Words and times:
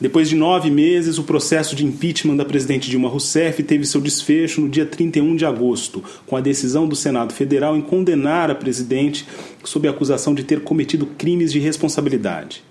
Depois 0.00 0.28
de 0.28 0.34
nove 0.34 0.70
meses, 0.70 1.18
o 1.18 1.22
processo 1.22 1.76
de 1.76 1.86
impeachment 1.86 2.36
da 2.36 2.44
presidente 2.44 2.90
Dilma 2.90 3.08
Rousseff 3.08 3.62
teve 3.62 3.86
seu 3.86 4.00
desfecho 4.00 4.60
no 4.60 4.68
dia 4.68 4.84
31 4.84 5.36
de 5.36 5.46
agosto, 5.46 6.02
com 6.26 6.36
a 6.36 6.40
decisão 6.40 6.88
do 6.88 6.96
Senado 6.96 7.32
Federal 7.32 7.76
em 7.76 7.80
condenar 7.80 8.50
a 8.50 8.54
presidente 8.56 9.24
sob 9.62 9.86
a 9.86 9.92
acusação 9.92 10.34
de 10.34 10.42
ter 10.42 10.62
cometido 10.62 11.06
crimes 11.06 11.52
de 11.52 11.60
responsabilidade. 11.60 12.62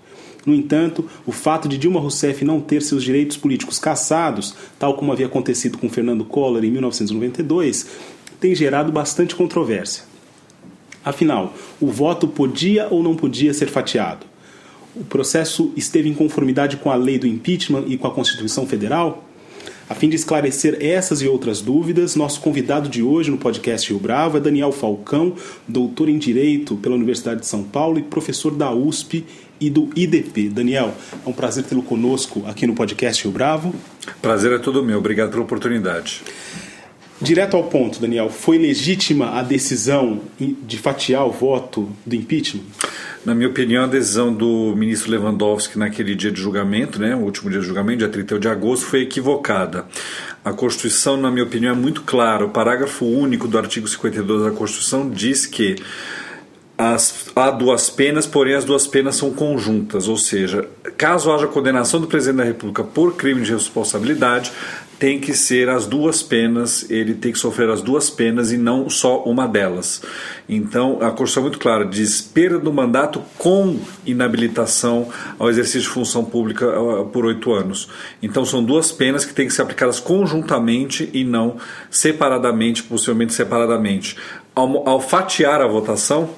No 0.44 0.54
entanto, 0.54 1.08
o 1.24 1.32
fato 1.32 1.66
de 1.66 1.78
Dilma 1.78 1.98
Rousseff 1.98 2.44
não 2.44 2.60
ter 2.60 2.82
seus 2.82 3.02
direitos 3.02 3.38
políticos 3.38 3.78
cassados, 3.78 4.54
tal 4.78 4.94
como 4.94 5.10
havia 5.10 5.26
acontecido 5.26 5.78
com 5.78 5.88
Fernando 5.88 6.24
Collor 6.24 6.62
em 6.62 6.70
1992, 6.70 7.86
tem 8.38 8.54
gerado 8.54 8.92
bastante 8.92 9.34
controvérsia. 9.34 10.04
Afinal, 11.02 11.54
o 11.80 11.86
voto 11.86 12.28
podia 12.28 12.88
ou 12.90 13.02
não 13.02 13.16
podia 13.16 13.54
ser 13.54 13.68
fatiado? 13.68 14.33
O 14.96 15.04
processo 15.04 15.72
esteve 15.76 16.08
em 16.08 16.14
conformidade 16.14 16.76
com 16.76 16.90
a 16.90 16.94
lei 16.94 17.18
do 17.18 17.26
impeachment 17.26 17.84
e 17.86 17.96
com 17.96 18.06
a 18.06 18.10
Constituição 18.10 18.66
Federal? 18.66 19.24
A 19.88 19.94
fim 19.94 20.08
de 20.08 20.16
esclarecer 20.16 20.78
essas 20.80 21.20
e 21.20 21.28
outras 21.28 21.60
dúvidas, 21.60 22.16
nosso 22.16 22.40
convidado 22.40 22.88
de 22.88 23.02
hoje 23.02 23.30
no 23.30 23.36
podcast 23.36 23.90
Rio 23.90 24.00
Bravo 24.00 24.38
é 24.38 24.40
Daniel 24.40 24.72
Falcão, 24.72 25.34
doutor 25.68 26.08
em 26.08 26.16
Direito 26.16 26.76
pela 26.76 26.94
Universidade 26.94 27.40
de 27.40 27.46
São 27.46 27.62
Paulo 27.62 27.98
e 27.98 28.02
professor 28.02 28.54
da 28.54 28.72
USP 28.72 29.26
e 29.60 29.68
do 29.68 29.90
IDP. 29.94 30.48
Daniel, 30.48 30.94
é 31.24 31.28
um 31.28 31.32
prazer 31.32 31.64
tê-lo 31.64 31.82
conosco 31.82 32.44
aqui 32.46 32.66
no 32.66 32.74
podcast 32.74 33.22
Rio 33.22 33.32
Bravo. 33.32 33.74
Prazer 34.22 34.52
é 34.52 34.58
todo 34.58 34.82
meu, 34.82 34.98
obrigado 34.98 35.30
pela 35.30 35.42
oportunidade. 35.42 36.22
Direto 37.20 37.56
ao 37.56 37.64
ponto, 37.64 38.00
Daniel, 38.00 38.28
foi 38.28 38.58
legítima 38.58 39.38
a 39.38 39.42
decisão 39.42 40.20
de 40.38 40.76
fatiar 40.78 41.26
o 41.26 41.30
voto 41.30 41.88
do 42.04 42.14
impeachment? 42.14 42.64
Na 43.24 43.34
minha 43.34 43.48
opinião, 43.48 43.84
a 43.84 43.86
decisão 43.86 44.34
do 44.34 44.74
ministro 44.76 45.10
Lewandowski 45.10 45.78
naquele 45.78 46.14
dia 46.14 46.30
de 46.30 46.40
julgamento, 46.40 47.00
né, 47.00 47.14
o 47.14 47.20
último 47.20 47.50
dia 47.50 47.60
de 47.60 47.66
julgamento, 47.66 48.00
dia 48.00 48.08
31 48.08 48.38
de 48.38 48.48
agosto, 48.48 48.86
foi 48.86 49.02
equivocada. 49.02 49.86
A 50.44 50.52
Constituição, 50.52 51.16
na 51.16 51.30
minha 51.30 51.44
opinião, 51.44 51.72
é 51.72 51.76
muito 51.76 52.02
clara. 52.02 52.44
O 52.44 52.50
parágrafo 52.50 53.06
único 53.06 53.48
do 53.48 53.56
artigo 53.56 53.88
52 53.88 54.42
da 54.42 54.50
Constituição 54.50 55.08
diz 55.08 55.46
que 55.46 55.76
as, 56.76 57.26
há 57.36 57.50
duas 57.50 57.88
penas, 57.88 58.26
porém 58.26 58.54
as 58.54 58.64
duas 58.64 58.86
penas 58.86 59.16
são 59.16 59.30
conjuntas, 59.30 60.08
ou 60.08 60.16
seja, 60.16 60.68
caso 60.96 61.32
haja 61.32 61.46
condenação 61.46 62.00
do 62.00 62.06
presidente 62.06 62.38
da 62.38 62.44
República 62.44 62.82
por 62.82 63.14
crime 63.14 63.42
de 63.42 63.52
responsabilidade, 63.52 64.52
tem 64.98 65.18
que 65.18 65.34
ser 65.34 65.68
as 65.68 65.86
duas 65.86 66.22
penas, 66.22 66.88
ele 66.90 67.14
tem 67.14 67.32
que 67.32 67.38
sofrer 67.38 67.68
as 67.68 67.82
duas 67.82 68.10
penas 68.10 68.52
e 68.52 68.56
não 68.56 68.88
só 68.88 69.22
uma 69.24 69.46
delas. 69.46 70.02
Então, 70.48 70.98
a 71.00 71.10
Constituição 71.10 71.42
é 71.42 71.44
muito 71.44 71.58
clara, 71.58 71.84
diz 71.84 72.20
perda 72.20 72.58
do 72.58 72.72
mandato 72.72 73.22
com 73.38 73.78
inabilitação 74.06 75.08
ao 75.38 75.50
exercício 75.50 75.82
de 75.82 75.88
função 75.88 76.24
pública 76.24 76.66
uh, 76.80 77.06
por 77.06 77.24
oito 77.24 77.52
anos. 77.52 77.88
Então, 78.22 78.44
são 78.44 78.62
duas 78.62 78.92
penas 78.92 79.24
que 79.24 79.34
têm 79.34 79.46
que 79.46 79.54
ser 79.54 79.62
aplicadas 79.62 79.98
conjuntamente 79.98 81.10
e 81.12 81.24
não 81.24 81.56
separadamente, 81.90 82.82
possivelmente 82.82 83.32
separadamente. 83.32 84.16
Ao, 84.54 84.88
ao 84.88 85.00
fatiar 85.00 85.60
a 85.60 85.66
votação, 85.66 86.30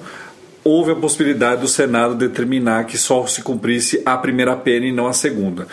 houve 0.63 0.91
a 0.91 0.95
possibilidade 0.95 1.61
do 1.61 1.67
Senado 1.67 2.15
determinar 2.15 2.85
que 2.85 2.97
só 2.97 3.25
se 3.27 3.41
cumprisse 3.41 4.01
a 4.05 4.17
primeira 4.17 4.55
pena 4.55 4.85
e 4.85 4.91
não 4.91 5.07
a 5.07 5.13
segunda 5.13 5.67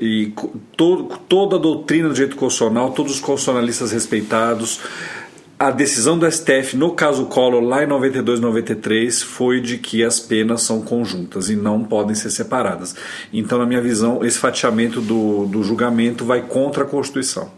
e 0.00 0.32
to, 0.76 1.10
toda 1.28 1.56
a 1.56 1.58
doutrina 1.58 2.08
do 2.08 2.14
direito 2.14 2.36
constitucional, 2.36 2.90
todos 2.92 3.14
os 3.14 3.20
constitucionalistas 3.20 3.92
respeitados, 3.92 4.80
a 5.58 5.70
decisão 5.70 6.18
do 6.18 6.30
STF 6.30 6.76
no 6.76 6.92
caso 6.92 7.24
Collor 7.26 7.62
lá 7.62 7.82
em 7.82 7.86
92 7.86 8.40
93 8.40 9.22
foi 9.22 9.58
de 9.58 9.78
que 9.78 10.04
as 10.04 10.20
penas 10.20 10.62
são 10.62 10.82
conjuntas 10.82 11.48
e 11.48 11.56
não 11.56 11.82
podem 11.82 12.14
ser 12.14 12.30
separadas. 12.30 12.94
Então, 13.32 13.58
na 13.58 13.64
minha 13.64 13.80
visão, 13.80 14.22
esse 14.22 14.38
fatiamento 14.38 15.00
do, 15.00 15.46
do 15.46 15.62
julgamento 15.62 16.26
vai 16.26 16.42
contra 16.42 16.84
a 16.84 16.86
Constituição. 16.86 17.50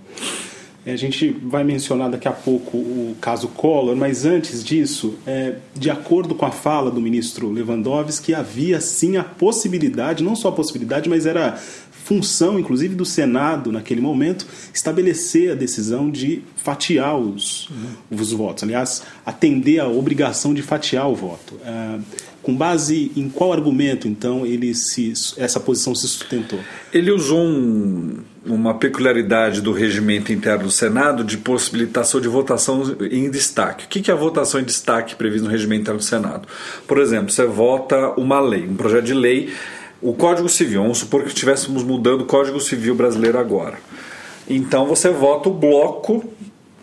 É, 0.86 0.92
a 0.92 0.96
gente 0.96 1.36
vai 1.42 1.64
mencionar 1.64 2.08
daqui 2.08 2.28
a 2.28 2.32
pouco 2.32 2.78
o 2.78 3.16
caso 3.20 3.48
Collor, 3.48 3.96
mas 3.96 4.24
antes 4.24 4.64
disso, 4.64 5.16
é, 5.26 5.56
de 5.74 5.90
acordo 5.90 6.34
com 6.34 6.46
a 6.46 6.50
fala 6.50 6.90
do 6.90 7.00
ministro 7.00 7.50
Lewandowski, 7.50 8.32
havia 8.32 8.80
sim 8.80 9.16
a 9.16 9.24
possibilidade, 9.24 10.22
não 10.22 10.36
só 10.36 10.48
a 10.48 10.52
possibilidade, 10.52 11.08
mas 11.08 11.26
era 11.26 11.60
função, 12.08 12.58
inclusive, 12.58 12.94
do 12.94 13.04
Senado, 13.04 13.70
naquele 13.70 14.00
momento, 14.00 14.46
estabelecer 14.72 15.52
a 15.52 15.54
decisão 15.54 16.10
de 16.10 16.40
fatiar 16.56 17.18
os, 17.18 17.68
uhum. 17.68 18.18
os 18.18 18.32
votos. 18.32 18.64
Aliás, 18.64 19.02
atender 19.26 19.78
à 19.78 19.86
obrigação 19.86 20.54
de 20.54 20.62
fatiar 20.62 21.06
o 21.10 21.14
voto. 21.14 21.56
Uh, 21.56 22.02
com 22.40 22.56
base 22.56 23.12
em 23.14 23.28
qual 23.28 23.52
argumento, 23.52 24.08
então, 24.08 24.46
ele 24.46 24.74
se, 24.74 25.12
essa 25.36 25.60
posição 25.60 25.94
se 25.94 26.08
sustentou? 26.08 26.58
Ele 26.94 27.10
usou 27.10 27.40
um, 27.40 28.20
uma 28.46 28.72
peculiaridade 28.72 29.60
do 29.60 29.70
regimento 29.70 30.32
interno 30.32 30.64
do 30.64 30.70
Senado 30.70 31.22
de 31.22 31.36
possibilitação 31.36 32.22
de 32.22 32.28
votação 32.28 32.96
em 33.10 33.30
destaque. 33.30 33.84
O 33.84 33.88
que 33.88 34.10
é 34.10 34.14
a 34.14 34.16
votação 34.16 34.62
em 34.62 34.64
destaque 34.64 35.14
prevista 35.14 35.44
no 35.44 35.50
regimento 35.50 35.82
interno 35.82 35.98
do 35.98 36.04
Senado? 36.04 36.48
Por 36.86 36.96
exemplo, 36.96 37.30
você 37.30 37.44
vota 37.44 38.12
uma 38.18 38.40
lei, 38.40 38.66
um 38.66 38.76
projeto 38.76 39.04
de 39.04 39.14
lei 39.14 39.52
o 40.00 40.12
Código 40.12 40.48
Civil, 40.48 40.82
vamos 40.82 40.98
supor 40.98 41.22
que 41.22 41.28
estivéssemos 41.28 41.82
mudando 41.82 42.22
o 42.22 42.26
Código 42.26 42.60
Civil 42.60 42.94
brasileiro 42.94 43.38
agora. 43.38 43.78
Então 44.48 44.86
você 44.86 45.10
vota 45.10 45.48
o 45.48 45.52
bloco 45.52 46.24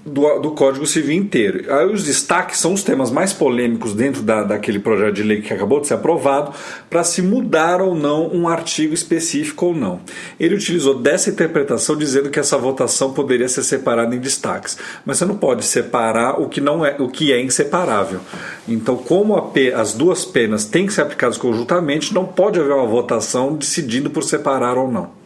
do, 0.05 0.39
do 0.39 0.51
Código 0.51 0.85
Civil 0.85 1.16
inteiro. 1.16 1.73
Aí 1.73 1.85
os 1.88 2.03
destaques 2.03 2.59
são 2.59 2.73
os 2.73 2.83
temas 2.83 3.09
mais 3.09 3.33
polêmicos 3.33 3.93
dentro 3.93 4.21
da, 4.21 4.43
daquele 4.43 4.77
projeto 4.77 5.16
de 5.16 5.23
lei 5.23 5.41
que 5.41 5.51
acabou 5.51 5.81
de 5.81 5.88
ser 5.88 5.95
aprovado, 5.95 6.53
para 6.89 7.03
se 7.03 7.23
mudar 7.23 7.81
ou 7.81 7.95
não 7.95 8.27
um 8.31 8.47
artigo 8.47 8.93
específico 8.93 9.67
ou 9.67 9.75
não. 9.75 9.99
Ele 10.39 10.55
utilizou 10.55 10.99
dessa 10.99 11.31
interpretação 11.31 11.97
dizendo 11.97 12.29
que 12.29 12.39
essa 12.39 12.57
votação 12.57 13.13
poderia 13.13 13.49
ser 13.49 13.63
separada 13.63 14.16
em 14.16 14.19
destaques, 14.19 14.77
mas 15.03 15.17
você 15.17 15.25
não 15.25 15.38
pode 15.38 15.66
separar 15.66 16.39
o 16.39 16.47
que 16.47 16.61
não 16.61 16.85
é 16.85 16.95
o 16.99 17.09
que 17.09 17.33
é 17.33 17.41
inseparável. 17.41 18.19
Então, 18.67 18.95
como 18.95 19.35
P, 19.51 19.73
as 19.73 19.93
duas 19.93 20.23
penas 20.23 20.66
têm 20.66 20.85
que 20.85 20.93
ser 20.93 21.01
aplicadas 21.01 21.37
conjuntamente, 21.37 22.13
não 22.13 22.25
pode 22.25 22.59
haver 22.59 22.73
uma 22.73 22.85
votação 22.85 23.55
decidindo 23.55 24.09
por 24.09 24.23
separar 24.23 24.77
ou 24.77 24.91
não. 24.91 25.25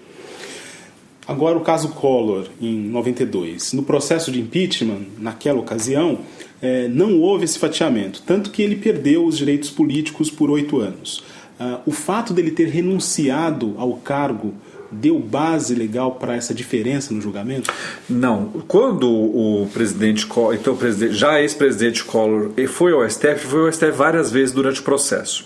Agora, 1.29 1.55
o 1.55 1.61
caso 1.61 1.89
Collor, 1.89 2.47
em 2.59 2.75
92. 2.89 3.73
No 3.73 3.83
processo 3.83 4.31
de 4.31 4.41
impeachment, 4.41 5.01
naquela 5.19 5.59
ocasião, 5.59 6.21
é, 6.59 6.87
não 6.87 7.21
houve 7.21 7.45
esse 7.45 7.59
fatiamento, 7.59 8.23
tanto 8.25 8.49
que 8.49 8.63
ele 8.63 8.75
perdeu 8.75 9.23
os 9.23 9.37
direitos 9.37 9.69
políticos 9.69 10.31
por 10.31 10.49
oito 10.49 10.79
anos. 10.79 11.23
Ah, 11.59 11.81
o 11.85 11.91
fato 11.91 12.33
dele 12.33 12.49
ter 12.49 12.69
renunciado 12.69 13.75
ao 13.77 13.93
cargo 13.97 14.55
deu 14.91 15.19
base 15.19 15.75
legal 15.75 16.13
para 16.13 16.35
essa 16.35 16.53
diferença 16.53 17.13
no 17.13 17.21
julgamento? 17.21 17.71
Não. 18.09 18.45
Quando 18.67 19.07
o 19.07 19.69
presidente 19.71 20.25
Collor, 20.25 20.55
então 20.55 20.75
presidente, 20.75 21.13
já 21.13 21.39
ex-presidente 21.39 22.03
Collor 22.03 22.51
foi 22.67 22.91
ao 22.91 23.07
STF, 23.07 23.45
foi 23.45 23.61
ao 23.61 23.71
STF 23.71 23.91
várias 23.91 24.31
vezes 24.31 24.53
durante 24.53 24.79
o 24.79 24.83
processo. 24.83 25.45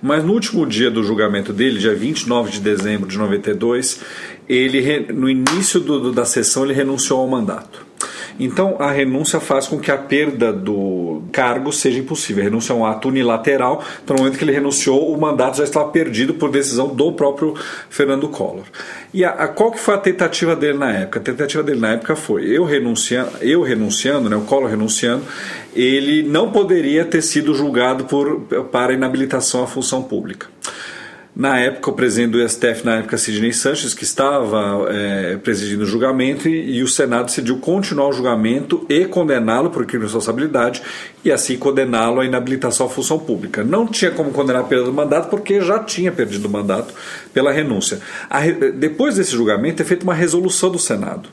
Mas 0.00 0.22
no 0.22 0.32
último 0.32 0.66
dia 0.66 0.90
do 0.90 1.02
julgamento 1.02 1.52
dele, 1.52 1.78
dia 1.78 1.94
29 1.94 2.52
de 2.52 2.60
dezembro 2.60 3.08
de 3.08 3.18
92, 3.18 4.00
ele 4.48 5.12
no 5.12 5.28
início 5.28 5.80
do, 5.80 6.12
da 6.12 6.24
sessão 6.24 6.64
ele 6.64 6.74
renunciou 6.74 7.20
ao 7.20 7.26
mandato. 7.26 7.84
Então, 8.38 8.76
a 8.80 8.90
renúncia 8.90 9.38
faz 9.38 9.68
com 9.68 9.78
que 9.78 9.90
a 9.90 9.96
perda 9.96 10.52
do 10.52 11.22
cargo 11.30 11.72
seja 11.72 12.00
impossível. 12.00 12.42
A 12.42 12.44
renúncia 12.44 12.72
é 12.72 12.76
um 12.76 12.84
ato 12.84 13.08
unilateral. 13.08 13.82
Então, 14.02 14.16
no 14.16 14.22
momento 14.22 14.38
que 14.38 14.44
ele 14.44 14.52
renunciou, 14.52 15.12
o 15.12 15.20
mandato 15.20 15.58
já 15.58 15.64
estava 15.64 15.88
perdido 15.90 16.34
por 16.34 16.50
decisão 16.50 16.88
do 16.88 17.12
próprio 17.12 17.54
Fernando 17.88 18.28
Collor. 18.28 18.64
E 19.12 19.24
a, 19.24 19.30
a, 19.30 19.48
qual 19.48 19.70
que 19.70 19.78
foi 19.78 19.94
a 19.94 19.98
tentativa 19.98 20.56
dele 20.56 20.78
na 20.78 20.90
época? 20.90 21.20
A 21.20 21.22
tentativa 21.22 21.62
dele 21.62 21.80
na 21.80 21.92
época 21.92 22.16
foi 22.16 22.44
eu 22.44 22.64
renunciando, 22.64 23.30
eu 23.40 23.62
renunciando, 23.62 24.28
né, 24.28 24.36
o 24.36 24.42
Collor 24.42 24.68
renunciando, 24.68 25.24
ele 25.74 26.22
não 26.24 26.50
poderia 26.50 27.04
ter 27.04 27.22
sido 27.22 27.54
julgado 27.54 28.04
por, 28.04 28.40
para 28.72 28.92
inabilitação 28.92 29.62
à 29.62 29.66
função 29.66 30.02
pública. 30.02 30.48
Na 31.36 31.58
época, 31.58 31.90
o 31.90 31.92
presidente 31.92 32.30
do 32.30 32.48
STF, 32.48 32.84
na 32.84 32.98
época, 32.98 33.18
Sidney 33.18 33.52
Sanches, 33.52 33.92
que 33.92 34.04
estava 34.04 34.86
é, 34.88 35.36
presidindo 35.36 35.82
o 35.82 35.86
julgamento, 35.86 36.48
e, 36.48 36.76
e, 36.76 36.82
o 36.82 36.86
Senado 36.86 37.26
decidiu 37.26 37.58
continuar 37.58 38.08
o 38.08 38.12
julgamento 38.12 38.86
e 38.88 39.04
condená-lo 39.04 39.68
por 39.70 39.84
crime 39.84 40.06
de 40.06 40.12
responsabilidade 40.12 40.80
e 41.24 41.32
assim 41.32 41.56
condená-lo 41.56 42.20
à 42.20 42.24
inabilitação 42.24 42.86
à 42.86 42.88
função 42.88 43.18
pública. 43.18 43.64
Não 43.64 43.84
tinha 43.84 44.12
como 44.12 44.30
condenar 44.30 44.62
a 44.62 44.64
perda 44.64 44.84
do 44.84 44.92
mandato 44.92 45.28
porque 45.28 45.60
já 45.60 45.80
tinha 45.80 46.12
perdido 46.12 46.46
o 46.46 46.50
mandato 46.50 46.94
pela 47.32 47.50
renúncia. 47.50 47.98
A, 48.30 48.40
depois 48.72 49.16
desse 49.16 49.32
julgamento 49.32 49.82
é 49.82 49.84
feita 49.84 50.04
uma 50.04 50.14
resolução 50.14 50.70
do 50.70 50.78
Senado 50.78 51.28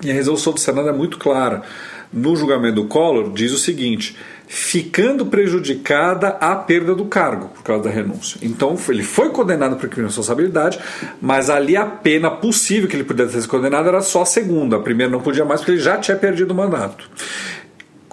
E 0.00 0.12
a 0.12 0.14
resolução 0.14 0.52
do 0.52 0.60
Senado 0.60 0.88
é 0.88 0.92
muito 0.92 1.18
clara. 1.18 1.64
No 2.12 2.34
julgamento 2.36 2.76
do 2.76 2.84
Collor, 2.86 3.32
diz 3.32 3.52
o 3.52 3.58
seguinte: 3.58 4.16
ficando 4.48 5.26
prejudicada 5.26 6.28
a 6.40 6.56
perda 6.56 6.94
do 6.94 7.04
cargo 7.04 7.48
por 7.48 7.62
causa 7.62 7.84
da 7.84 7.90
renúncia. 7.90 8.38
Então 8.42 8.76
ele 8.88 9.02
foi 9.02 9.28
condenado 9.28 9.76
por 9.76 9.88
crime 9.88 10.08
de 10.08 10.14
responsabilidade, 10.14 10.78
mas 11.20 11.50
ali 11.50 11.76
a 11.76 11.84
pena 11.84 12.30
possível 12.30 12.88
que 12.88 12.96
ele 12.96 13.04
pudesse 13.04 13.34
sido 13.34 13.48
condenado 13.48 13.88
era 13.88 14.00
só 14.00 14.22
a 14.22 14.26
segunda. 14.26 14.76
A 14.76 14.80
primeira 14.80 15.12
não 15.12 15.20
podia 15.20 15.44
mais 15.44 15.60
porque 15.60 15.72
ele 15.72 15.80
já 15.80 15.98
tinha 15.98 16.16
perdido 16.16 16.52
o 16.52 16.54
mandato. 16.54 17.08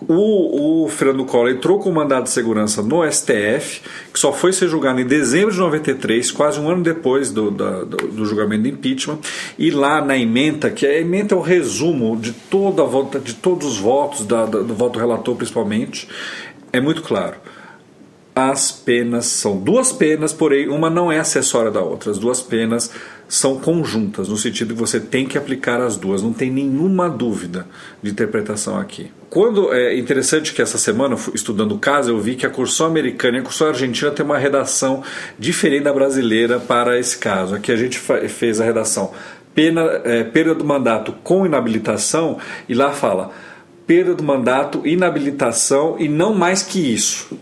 O, 0.08 0.84
o 0.84 0.90
Fernando 0.90 1.26
Collor 1.26 1.50
entrou 1.50 1.80
com 1.80 1.90
o 1.90 1.94
mandado 1.94 2.24
de 2.24 2.30
segurança 2.30 2.82
no 2.82 3.10
STF, 3.10 3.82
que 4.14 4.20
só 4.20 4.34
foi 4.34 4.52
ser 4.52 4.68
julgado 4.68 5.00
em 5.00 5.06
dezembro 5.06 5.52
de 5.52 5.58
93, 5.58 6.32
quase 6.32 6.60
um 6.60 6.70
ano 6.70 6.84
depois 6.84 7.32
do, 7.32 7.50
do, 7.50 7.86
do 7.86 8.26
julgamento 8.26 8.64
do 8.64 8.68
impeachment. 8.68 9.20
E 9.58 9.72
lá 9.72 10.04
na 10.04 10.18
emenda, 10.18 10.70
que 10.70 10.86
a 10.86 11.00
emenda 11.00 11.34
é 11.34 11.38
o 11.38 11.42
resumo 11.42 12.18
de 12.18 12.34
toda 12.34 12.82
a 12.84 12.86
volta, 12.86 13.20
de 13.20 13.36
todos 13.36 13.68
os 13.68 13.78
votos, 13.78 14.26
da, 14.26 14.46
do 14.46 14.74
voto 14.74 15.00
relator 15.00 15.36
principalmente, 15.36 16.10
é 16.74 16.82
muito 16.82 17.02
claro 17.02 17.38
as 18.36 18.70
penas 18.70 19.28
são 19.28 19.58
duas 19.58 19.94
penas, 19.94 20.34
porém 20.34 20.68
uma 20.68 20.90
não 20.90 21.10
é 21.10 21.18
acessória 21.18 21.72
da 21.72 21.80
outra. 21.80 22.12
As 22.12 22.20
duas 22.20 22.42
penas 22.42 22.92
são 23.30 23.58
conjuntas, 23.58 24.28
no 24.28 24.36
sentido 24.36 24.74
que 24.74 24.80
você 24.80 25.00
tem 25.00 25.26
que 25.26 25.38
aplicar 25.38 25.80
as 25.80 25.96
duas, 25.96 26.22
não 26.22 26.34
tem 26.34 26.52
nenhuma 26.52 27.10
dúvida 27.10 27.66
de 28.04 28.12
interpretação 28.12 28.78
aqui. 28.78 29.10
Quando 29.30 29.74
é 29.74 29.98
interessante 29.98 30.54
que 30.54 30.62
essa 30.62 30.78
semana, 30.78 31.16
estudando 31.34 31.74
o 31.74 31.80
caso, 31.80 32.12
eu 32.12 32.20
vi 32.20 32.36
que 32.36 32.46
a 32.46 32.50
Constituição 32.50 32.88
americana 32.88 33.38
e 33.38 33.40
a 33.40 33.44
Constituição 33.44 33.68
argentina 33.70 34.12
tem 34.12 34.26
uma 34.26 34.38
redação 34.38 35.02
diferente 35.40 35.86
da 35.86 35.94
brasileira 35.94 36.60
para 36.60 37.00
esse 37.00 37.18
caso. 37.18 37.56
Aqui 37.56 37.72
a 37.72 37.78
gente 37.78 37.98
fez 38.00 38.60
a 38.60 38.66
redação 38.66 39.12
pena, 39.56 39.82
é, 40.04 40.24
perda 40.26 40.54
do 40.54 40.66
mandato 40.66 41.14
com 41.24 41.46
inabilitação 41.46 42.38
e 42.68 42.74
lá 42.74 42.92
fala 42.92 43.32
perda 43.88 44.16
do 44.16 44.24
mandato, 44.24 44.86
inabilitação 44.86 45.96
e 46.00 46.10
não 46.10 46.34
mais 46.34 46.64
que 46.64 46.80
isso. 46.80 47.38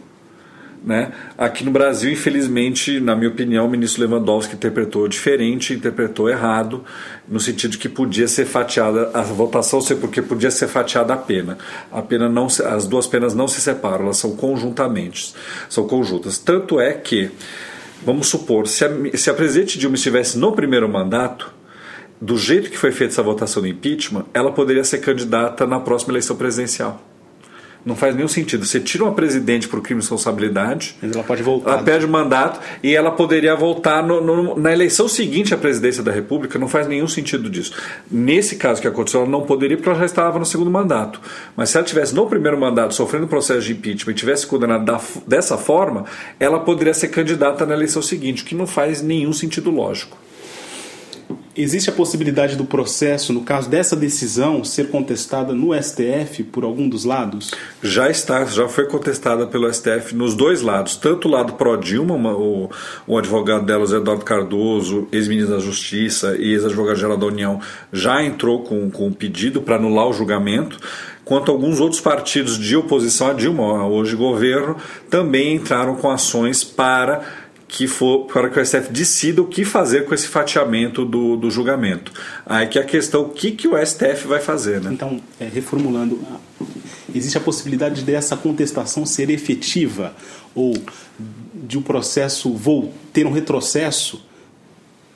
Né? 0.83 1.13
Aqui 1.37 1.63
no 1.63 1.71
Brasil, 1.71 2.11
infelizmente, 2.11 2.99
na 2.99 3.15
minha 3.15 3.29
opinião, 3.29 3.65
o 3.65 3.69
ministro 3.69 4.01
Lewandowski 4.01 4.55
interpretou 4.55 5.07
diferente, 5.07 5.73
interpretou 5.73 6.29
errado, 6.29 6.83
no 7.25 7.39
sentido 7.39 7.71
de 7.71 7.77
que 7.77 7.87
podia 7.87 8.27
ser 8.27 8.45
fatiada 8.45 9.09
a 9.13 9.21
votação, 9.21 9.79
sei 9.79 9.95
porque 9.95 10.21
podia 10.21 10.51
ser 10.51 10.67
fatiada 10.67 11.13
a 11.13 11.17
pena. 11.17 11.57
A 11.89 12.01
pena 12.01 12.27
não, 12.27 12.47
as 12.47 12.85
duas 12.85 13.07
penas 13.07 13.33
não 13.33 13.47
se 13.47 13.61
separam, 13.61 14.03
elas 14.03 14.17
são 14.17 14.35
conjuntamente, 14.35 15.33
são 15.69 15.87
conjuntas. 15.87 16.37
Tanto 16.37 16.81
é 16.81 16.91
que, 16.91 17.31
vamos 18.05 18.27
supor, 18.27 18.67
se 18.67 18.83
a, 18.83 18.89
se 19.13 19.29
a 19.29 19.33
presidente 19.33 19.79
Dilma 19.79 19.95
estivesse 19.95 20.37
no 20.37 20.51
primeiro 20.51 20.89
mandato, 20.89 21.53
do 22.19 22.37
jeito 22.37 22.69
que 22.69 22.77
foi 22.77 22.91
feita 22.91 23.13
essa 23.13 23.23
votação 23.23 23.61
do 23.61 23.67
impeachment, 23.69 24.25
ela 24.33 24.51
poderia 24.51 24.83
ser 24.83 24.97
candidata 24.99 25.65
na 25.65 25.79
próxima 25.79 26.11
eleição 26.11 26.35
presidencial. 26.35 27.01
Não 27.85 27.95
faz 27.95 28.15
nenhum 28.15 28.27
sentido. 28.27 28.65
Você 28.65 28.79
tira 28.79 29.03
uma 29.03 29.13
presidente 29.13 29.67
por 29.67 29.81
crime 29.81 29.99
de 29.99 30.05
responsabilidade. 30.05 30.95
Mas 31.01 31.11
ela 31.11 31.23
pode 31.23 31.43
voltar. 31.43 31.71
Ela 31.71 31.83
perde 31.83 32.05
o 32.05 32.09
mandato 32.09 32.59
e 32.81 32.95
ela 32.95 33.11
poderia 33.11 33.55
voltar 33.55 34.01
no, 34.01 34.21
no, 34.21 34.57
na 34.57 34.71
eleição 34.71 35.07
seguinte 35.07 35.53
à 35.53 35.57
presidência 35.57 36.01
da 36.01 36.11
República. 36.11 36.57
Não 36.57 36.69
faz 36.69 36.87
nenhum 36.87 37.07
sentido 37.07 37.49
disso. 37.49 37.73
Nesse 38.09 38.55
caso 38.55 38.81
que 38.81 38.87
aconteceu, 38.87 39.21
ela 39.21 39.29
não 39.29 39.41
poderia 39.41 39.75
porque 39.75 39.89
ela 39.89 39.99
já 39.99 40.05
estava 40.05 40.39
no 40.39 40.45
segundo 40.45 40.71
mandato. 40.71 41.19
Mas 41.57 41.71
se 41.71 41.77
ela 41.77 41.85
tivesse 41.85 42.15
no 42.15 42.25
primeiro 42.25 42.57
mandato 42.57 42.93
sofrendo 42.93 43.27
processo 43.27 43.61
de 43.61 43.73
impeachment 43.73 44.13
e 44.13 44.15
tivesse 44.15 44.47
condenado 44.47 44.85
da, 44.85 45.01
dessa 45.27 45.57
forma, 45.57 46.05
ela 46.39 46.59
poderia 46.59 46.93
ser 46.93 47.09
candidata 47.09 47.65
na 47.65 47.73
eleição 47.73 48.01
seguinte, 48.01 48.43
o 48.43 48.45
que 48.45 48.55
não 48.55 48.65
faz 48.65 49.01
nenhum 49.01 49.33
sentido 49.33 49.69
lógico. 49.69 50.17
Existe 51.55 51.91
a 51.91 51.93
possibilidade 51.93 52.55
do 52.55 52.65
processo, 52.65 53.31
no 53.31 53.41
caso 53.41 53.69
dessa 53.69 53.95
decisão, 53.95 54.63
ser 54.63 54.89
contestada 54.89 55.53
no 55.53 55.71
STF 55.79 56.43
por 56.45 56.63
algum 56.63 56.89
dos 56.89 57.05
lados? 57.05 57.51
Já 57.81 58.09
está, 58.09 58.43
já 58.45 58.67
foi 58.67 58.87
contestada 58.87 59.45
pelo 59.45 59.71
STF 59.71 60.15
nos 60.15 60.33
dois 60.33 60.63
lados, 60.63 60.95
tanto 60.95 61.27
o 61.27 61.31
lado 61.31 61.53
pró-Dilma, 61.53 62.15
o, 62.33 62.71
o 63.05 63.17
advogado 63.19 63.67
dela, 63.67 63.85
Zé 63.85 63.97
Eduardo 63.97 64.25
Cardoso, 64.25 65.07
ex-ministro 65.11 65.53
da 65.53 65.61
Justiça 65.61 66.35
e 66.39 66.53
ex-advogado-geral 66.53 67.17
da 67.17 67.27
União, 67.27 67.61
já 67.91 68.23
entrou 68.23 68.63
com, 68.63 68.89
com 68.89 69.05
um 69.05 69.13
pedido 69.13 69.61
para 69.61 69.75
anular 69.75 70.07
o 70.07 70.13
julgamento, 70.13 70.79
quanto 71.23 71.51
alguns 71.51 71.79
outros 71.79 72.01
partidos 72.01 72.57
de 72.57 72.75
oposição 72.75 73.27
a 73.27 73.33
Dilma, 73.33 73.85
hoje 73.87 74.15
governo, 74.15 74.75
também 75.07 75.53
entraram 75.53 75.95
com 75.97 76.09
ações 76.09 76.63
para 76.63 77.42
que 77.73 77.87
for 77.87 78.25
para 78.25 78.51
que 78.51 78.59
o 78.59 78.63
STF 78.63 78.91
decida 78.91 79.41
o 79.41 79.47
que 79.47 79.65
fazer 79.65 80.05
com 80.05 80.13
esse 80.13 80.27
fatiamento 80.27 81.03
do, 81.03 81.35
do 81.35 81.49
julgamento. 81.49 82.11
Aí 82.45 82.67
que 82.67 82.77
a 82.77 82.83
questão, 82.83 83.23
o 83.23 83.29
que, 83.29 83.49
que 83.49 83.67
o 83.67 83.75
STF 83.83 84.27
vai 84.27 84.39
fazer, 84.39 84.79
né? 84.79 84.91
Então, 84.93 85.19
é, 85.39 85.45
reformulando, 85.45 86.21
existe 87.15 87.35
a 87.35 87.41
possibilidade 87.41 88.03
dessa 88.03 88.37
contestação 88.37 89.07
ser 89.07 89.31
efetiva 89.31 90.15
ou 90.53 90.75
de 91.51 91.75
o 91.75 91.79
um 91.79 91.83
processo 91.83 92.55
ter 93.11 93.25
um 93.25 93.31
retrocesso 93.31 94.23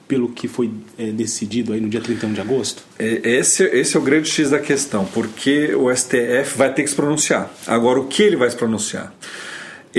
pelo 0.08 0.30
que 0.30 0.48
foi 0.48 0.72
é, 0.98 1.12
decidido 1.12 1.74
aí 1.74 1.80
no 1.80 1.90
dia 1.90 2.02
31 2.02 2.34
de 2.34 2.42
agosto? 2.42 2.82
É, 2.98 3.22
esse, 3.38 3.66
esse 3.66 3.96
é 3.96 4.00
o 4.00 4.02
grande 4.02 4.32
X 4.32 4.50
da 4.50 4.60
questão, 4.60 5.06
porque 5.06 5.76
o 5.76 5.96
STF 5.96 6.58
vai 6.58 6.74
ter 6.74 6.82
que 6.82 6.90
se 6.90 6.96
pronunciar. 6.96 7.54
Agora, 7.68 8.00
o 8.00 8.08
que 8.08 8.24
ele 8.24 8.36
vai 8.36 8.50
se 8.50 8.56
pronunciar? 8.56 9.14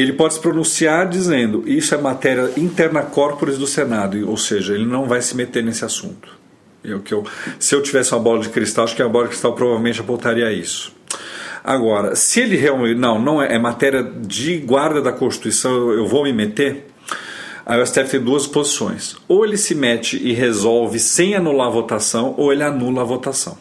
Ele 0.00 0.12
pode 0.12 0.34
se 0.34 0.40
pronunciar 0.40 1.08
dizendo 1.08 1.64
isso 1.66 1.94
é 1.94 1.98
matéria 1.98 2.50
interna 2.56 3.02
corporis 3.02 3.58
do 3.58 3.66
Senado, 3.66 4.28
ou 4.28 4.36
seja, 4.36 4.74
ele 4.74 4.86
não 4.86 5.06
vai 5.06 5.20
se 5.20 5.36
meter 5.36 5.62
nesse 5.62 5.84
assunto. 5.84 6.38
Eu, 6.84 7.00
que 7.00 7.12
eu, 7.12 7.24
se 7.58 7.74
eu 7.74 7.82
tivesse 7.82 8.12
uma 8.12 8.20
bola 8.20 8.40
de 8.40 8.48
cristal, 8.48 8.84
acho 8.84 8.94
que 8.94 9.02
a 9.02 9.08
bola 9.08 9.24
de 9.24 9.30
cristal 9.30 9.54
provavelmente 9.54 10.00
apontaria 10.00 10.52
isso. 10.52 10.92
Agora, 11.64 12.14
se 12.14 12.40
ele 12.40 12.56
realmente. 12.56 12.98
Não, 12.98 13.18
não 13.20 13.42
é, 13.42 13.54
é 13.54 13.58
matéria 13.58 14.02
de 14.02 14.58
guarda 14.58 15.02
da 15.02 15.12
Constituição, 15.12 15.72
eu, 15.72 15.98
eu 15.98 16.06
vou 16.06 16.22
me 16.24 16.32
meter. 16.32 16.86
Aí 17.68 17.78
o 17.78 17.84
STF 17.84 18.08
tem 18.12 18.20
duas 18.22 18.46
posições. 18.46 19.14
Ou 19.28 19.44
ele 19.44 19.58
se 19.58 19.74
mete 19.74 20.16
e 20.16 20.32
resolve 20.32 20.98
sem 20.98 21.34
anular 21.34 21.66
a 21.66 21.70
votação, 21.70 22.34
ou 22.38 22.50
ele 22.50 22.62
anula 22.62 23.02
a 23.02 23.04
votação. 23.04 23.58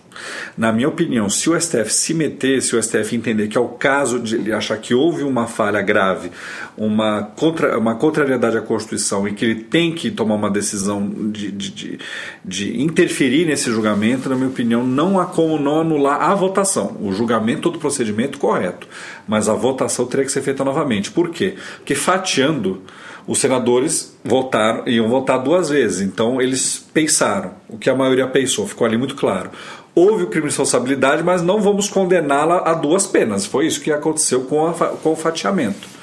Na 0.58 0.72
minha 0.72 0.88
opinião, 0.88 1.30
se 1.30 1.50
o 1.50 1.60
STF 1.60 1.94
se 1.94 2.14
meter, 2.14 2.62
se 2.62 2.74
o 2.74 2.82
STF 2.82 3.14
entender 3.14 3.50
que 3.50 3.58
é 3.58 3.62
o 3.62 3.68
caso 3.68 4.18
de 4.18 4.36
ele 4.36 4.54
achar 4.54 4.78
que 4.78 4.96
houve 4.96 5.24
uma 5.24 5.46
falha 5.46 5.82
grave, 5.82 6.32
uma, 6.78 7.22
contra, 7.36 7.78
uma 7.78 7.96
contrariedade 7.96 8.58
à 8.58 8.62
Constituição 8.62 9.28
e 9.28 9.34
que 9.34 9.44
ele 9.44 9.56
tem 9.56 9.94
que 9.94 10.10
tomar 10.10 10.36
uma 10.36 10.50
decisão 10.50 11.06
de, 11.06 11.52
de, 11.52 11.70
de, 11.70 12.00
de 12.46 12.82
interferir 12.82 13.46
nesse 13.46 13.70
julgamento, 13.70 14.30
na 14.30 14.38
minha 14.38 14.48
opinião, 14.48 14.88
não 14.88 15.20
há 15.20 15.26
como 15.26 15.60
não 15.60 15.82
anular 15.82 16.22
a 16.22 16.34
votação. 16.34 16.96
O 17.02 17.12
julgamento, 17.12 17.64
todo 17.64 17.76
o 17.76 17.80
procedimento 17.80 18.38
correto, 18.38 18.88
mas 19.28 19.50
a 19.50 19.54
votação 19.54 20.06
teria 20.06 20.26
que 20.26 20.32
ser 20.32 20.42
feita 20.42 20.64
novamente. 20.64 21.12
Por 21.12 21.30
quê? 21.30 21.56
Porque 21.80 21.94
fatiando 21.94 22.82
os 23.28 23.40
senadores 23.40 24.16
votaram, 24.24 24.88
iam 24.88 25.10
votar 25.10 25.38
duas 25.38 25.70
vezes. 25.70 26.02
Então 26.02 26.42
eles 26.42 26.84
pensaram, 26.94 27.52
o 27.68 27.78
que 27.78 27.90
a 27.90 27.96
maioria 27.96 28.26
pensou, 28.26 28.66
ficou 28.66 28.88
ali 28.88 28.98
muito 28.98 29.16
claro. 29.16 29.52
Houve 29.94 30.24
o 30.24 30.28
crime 30.28 30.44
de 30.44 30.52
responsabilidade, 30.52 31.24
mas 31.24 31.42
não 31.42 31.60
vamos 31.60 31.90
condená-la 31.90 32.60
a 32.60 32.74
duas 32.74 33.06
penas. 33.06 33.46
Foi 33.46 33.68
isso 33.68 33.82
que 33.82 33.92
aconteceu 33.92 34.42
com, 34.42 34.66
a, 34.66 34.74
com 34.74 35.12
o 35.12 35.16
fatiamento. 35.16 35.98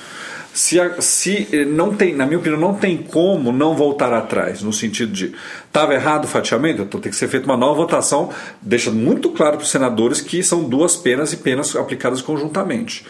Se, 0.53 0.79
a, 0.79 1.01
se 1.01 1.49
eh, 1.53 1.65
não 1.65 1.95
tem, 1.95 2.15
na 2.15 2.27
minha 2.27 2.39
opinião, 2.39 2.61
não 2.61 2.75
tem 2.75 2.97
como 2.97 3.51
não 3.51 3.75
voltar 3.75 4.13
atrás, 4.13 4.63
no 4.63 4.73
sentido 4.73 5.13
de 5.13 5.35
estava 5.67 5.95
errado 5.95 6.27
o 6.27 6.29
fatiamento, 6.29 6.83
então 6.83 7.01
tem 7.01 7.11
que 7.11 7.19
ser 7.19 7.27
feita 7.27 7.47
uma 7.47 7.57
nova 7.57 7.75
votação, 7.75 8.31
deixando 8.63 8.97
muito 8.97 9.31
claro 9.31 9.57
para 9.57 9.65
os 9.65 9.71
senadores 9.71 10.21
que 10.21 10.45
são 10.45 10.63
duas 10.63 10.95
penas 10.95 11.33
e 11.33 11.39
penas 11.39 11.75
aplicadas 11.75 12.23
conjuntamente 12.23 13.05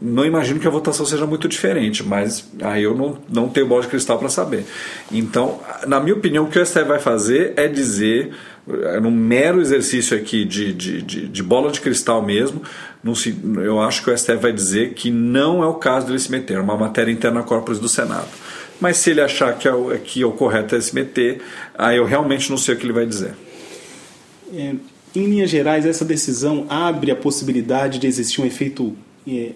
não 0.00 0.24
imagino 0.24 0.60
que 0.60 0.66
a 0.66 0.70
votação 0.70 1.04
seja 1.04 1.26
muito 1.26 1.48
diferente, 1.48 2.04
mas 2.04 2.48
aí 2.62 2.82
eu 2.82 2.94
não, 2.96 3.18
não 3.28 3.48
tenho 3.48 3.66
bola 3.66 3.82
de 3.82 3.88
cristal 3.88 4.18
para 4.18 4.28
saber. 4.28 4.64
Então, 5.10 5.60
na 5.86 5.98
minha 6.00 6.14
opinião, 6.14 6.44
o 6.44 6.48
que 6.48 6.58
o 6.58 6.64
STF 6.64 6.84
vai 6.84 7.00
fazer 7.00 7.52
é 7.56 7.66
dizer, 7.66 8.32
é 8.84 9.00
num 9.00 9.10
mero 9.10 9.60
exercício 9.60 10.16
aqui 10.16 10.44
de, 10.44 10.72
de, 10.72 11.02
de, 11.02 11.28
de 11.28 11.42
bola 11.42 11.70
de 11.72 11.80
cristal 11.80 12.22
mesmo, 12.22 12.62
se, 13.14 13.36
eu 13.56 13.80
acho 13.80 14.04
que 14.04 14.10
o 14.10 14.16
STF 14.16 14.36
vai 14.36 14.52
dizer 14.52 14.94
que 14.94 15.10
não 15.10 15.62
é 15.62 15.66
o 15.66 15.74
caso 15.74 16.06
dele 16.06 16.18
se 16.18 16.30
meter, 16.30 16.58
é 16.58 16.60
uma 16.60 16.76
matéria 16.76 17.10
interna 17.10 17.42
corpus 17.42 17.78
do 17.78 17.88
Senado. 17.88 18.28
Mas 18.80 18.98
se 18.98 19.10
ele 19.10 19.20
achar 19.20 19.58
que, 19.58 19.66
é, 19.66 19.72
que 20.04 20.22
é 20.22 20.26
o 20.26 20.32
correto 20.32 20.76
é 20.76 20.80
se 20.80 20.94
meter, 20.94 21.40
aí 21.76 21.96
eu 21.96 22.04
realmente 22.04 22.48
não 22.50 22.56
sei 22.56 22.74
o 22.74 22.78
que 22.78 22.86
ele 22.86 22.92
vai 22.92 23.06
dizer. 23.06 23.34
É, 24.54 24.74
em 25.16 25.24
linhas 25.24 25.50
gerais, 25.50 25.84
essa 25.84 26.04
decisão 26.04 26.66
abre 26.68 27.10
a 27.10 27.16
possibilidade 27.16 27.98
de 27.98 28.06
existir 28.06 28.40
um 28.40 28.46
efeito 28.46 28.96
é, 28.96 29.07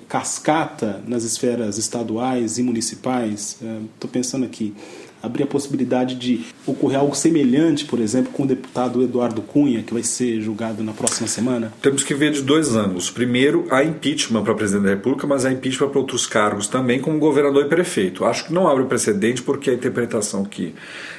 cascata 0.08 1.02
nas 1.06 1.24
esferas 1.24 1.78
estaduais 1.78 2.58
e 2.58 2.62
municipais. 2.62 3.58
Estou 3.94 4.08
é, 4.08 4.12
pensando 4.12 4.44
aqui, 4.44 4.74
abrir 5.22 5.44
a 5.44 5.46
possibilidade 5.46 6.16
de 6.16 6.44
ocorrer 6.66 6.98
algo 6.98 7.14
semelhante, 7.14 7.84
por 7.84 8.00
exemplo, 8.00 8.32
com 8.32 8.42
o 8.42 8.46
deputado 8.46 9.02
Eduardo 9.02 9.40
Cunha, 9.40 9.82
que 9.82 9.94
vai 9.94 10.02
ser 10.02 10.40
julgado 10.40 10.82
na 10.82 10.92
próxima 10.92 11.28
semana? 11.28 11.72
Temos 11.80 12.02
que 12.02 12.12
ver 12.12 12.32
de 12.32 12.42
dois 12.42 12.74
ângulos. 12.74 13.08
Primeiro, 13.08 13.66
há 13.70 13.84
impeachment 13.84 14.42
para 14.42 14.54
presidente 14.54 14.84
da 14.84 14.90
República, 14.90 15.26
mas 15.26 15.44
há 15.44 15.52
impeachment 15.52 15.90
para 15.90 16.00
outros 16.00 16.26
cargos 16.26 16.66
também, 16.66 17.00
como 17.00 17.18
governador 17.18 17.64
e 17.64 17.68
prefeito. 17.68 18.24
Acho 18.24 18.46
que 18.46 18.52
não 18.52 18.66
abre 18.66 18.84
precedente 18.86 19.42
porque 19.42 19.70
a 19.70 19.74
interpretação 19.74 20.44
que, 20.44 20.74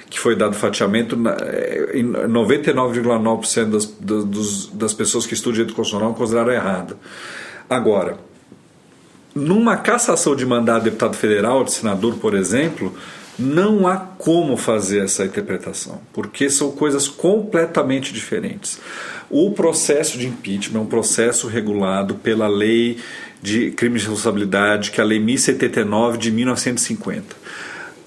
que 0.09 0.19
foi 0.19 0.35
dado 0.35 0.53
fatiamento, 0.53 1.17
é, 1.27 1.91
em 1.97 2.03
99,9% 2.03 3.69
das, 3.69 3.85
das, 3.85 4.65
das 4.67 4.93
pessoas 4.93 5.25
que 5.25 5.33
estudam 5.33 5.53
direito 5.53 5.73
constitucional 5.73 6.13
consideraram 6.13 6.51
errada. 6.51 6.97
Agora, 7.69 8.17
numa 9.35 9.77
cassação 9.77 10.35
de 10.35 10.45
mandato 10.45 10.83
de 10.83 10.89
deputado 10.89 11.15
federal, 11.15 11.63
de 11.63 11.71
senador, 11.71 12.15
por 12.15 12.35
exemplo, 12.35 12.93
não 13.37 13.87
há 13.87 13.97
como 13.97 14.55
fazer 14.55 15.03
essa 15.03 15.25
interpretação, 15.25 16.01
porque 16.13 16.49
são 16.49 16.71
coisas 16.71 17.07
completamente 17.07 18.13
diferentes. 18.13 18.79
O 19.29 19.51
processo 19.51 20.17
de 20.17 20.27
impeachment 20.27 20.79
é 20.79 20.83
um 20.83 20.85
processo 20.85 21.47
regulado 21.47 22.15
pela 22.15 22.47
lei 22.47 22.97
de 23.41 23.71
crime 23.71 23.99
de 23.99 24.05
responsabilidade, 24.05 24.89
que 24.89 25.01
é 25.01 25.03
a 25.03 25.07
Lei 25.07 25.19
1079 25.19 26.17
de 26.17 26.31
1950. 26.31 27.42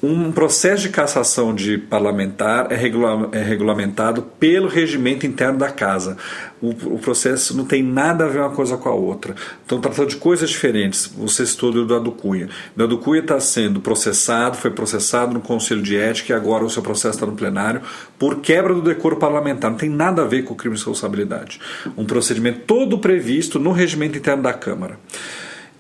Um 0.09 0.31
processo 0.31 0.85
de 0.85 0.91
cassação 0.91 1.53
de 1.53 1.79
parlamentar 1.79 2.71
é, 2.71 2.77
regula 2.77 3.29
é 3.33 3.43
regulamentado 3.43 4.23
pelo 4.23 4.69
regimento 4.69 5.27
interno 5.27 5.59
da 5.59 5.69
casa. 5.69 6.17
O, 6.63 6.69
o, 6.95 6.99
processo 7.01 7.57
não 7.57 7.65
tem 7.65 7.83
nada 7.83 8.25
a 8.25 8.29
ver 8.29 8.39
uma 8.39 8.51
coisa 8.51 8.77
com 8.77 8.89
a 8.89 8.95
outra. 8.95 9.35
Estão 9.63 9.81
tratando 9.81 10.11
de 10.11 10.17
coisas 10.17 10.49
diferentes. 10.49 11.07
Você 11.19 11.45
citou 11.45 11.73
do 11.73 11.83
Eduardo 11.83 12.13
Cunha. 12.13 12.47
O 12.47 12.77
Eduardo 12.77 12.99
Cunha 12.99 13.21
está 13.21 13.41
sendo 13.41 13.81
processado, 13.81 14.57
foi 14.57 14.71
processado 14.71 15.35
no 15.35 15.41
Conselho 15.41 15.83
de 15.83 15.97
Ética 15.97 16.33
e 16.33 16.37
agora 16.37 16.65
o 16.65 16.71
seu 16.71 16.85
processo 16.85 17.17
está 17.17 17.27
no 17.27 17.35
plenário 17.35 17.83
por 18.17 18.37
quebra 18.37 18.73
do 18.73 18.83
decoro 18.83 19.17
parlamentar. 19.17 19.73
Não 19.73 19.79
tem 19.79 19.91
nada 19.91 20.23
a 20.23 20.25
ver 20.25 20.45
com 20.45 20.55
o 20.55 20.57
crime 20.57 20.77
de 20.77 20.83
responsabilidade. 20.83 21.61
Um 21.97 22.05
procedimento 22.05 22.61
todo 22.61 22.97
previsto 22.99 23.59
no 23.59 23.73
regimento 23.73 24.17
interno 24.17 24.45
da 24.45 24.53
Câmara. 24.53 25.01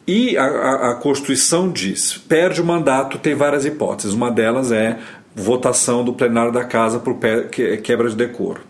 E 0.06 0.36
a, 0.36 0.44
a, 0.44 0.90
a 0.90 0.94
Constituição 0.94 1.70
diz: 1.70 2.16
perde 2.16 2.60
o 2.60 2.64
mandato, 2.64 3.18
tem 3.18 3.34
várias 3.34 3.64
hipóteses. 3.64 4.12
Uma 4.12 4.30
delas 4.30 4.70
é 4.70 4.98
votação 5.34 6.04
do 6.04 6.12
plenário 6.12 6.52
da 6.52 6.64
casa 6.64 6.98
por 6.98 7.18
quebra 7.82 8.08
de 8.08 8.16
decoro. 8.16 8.60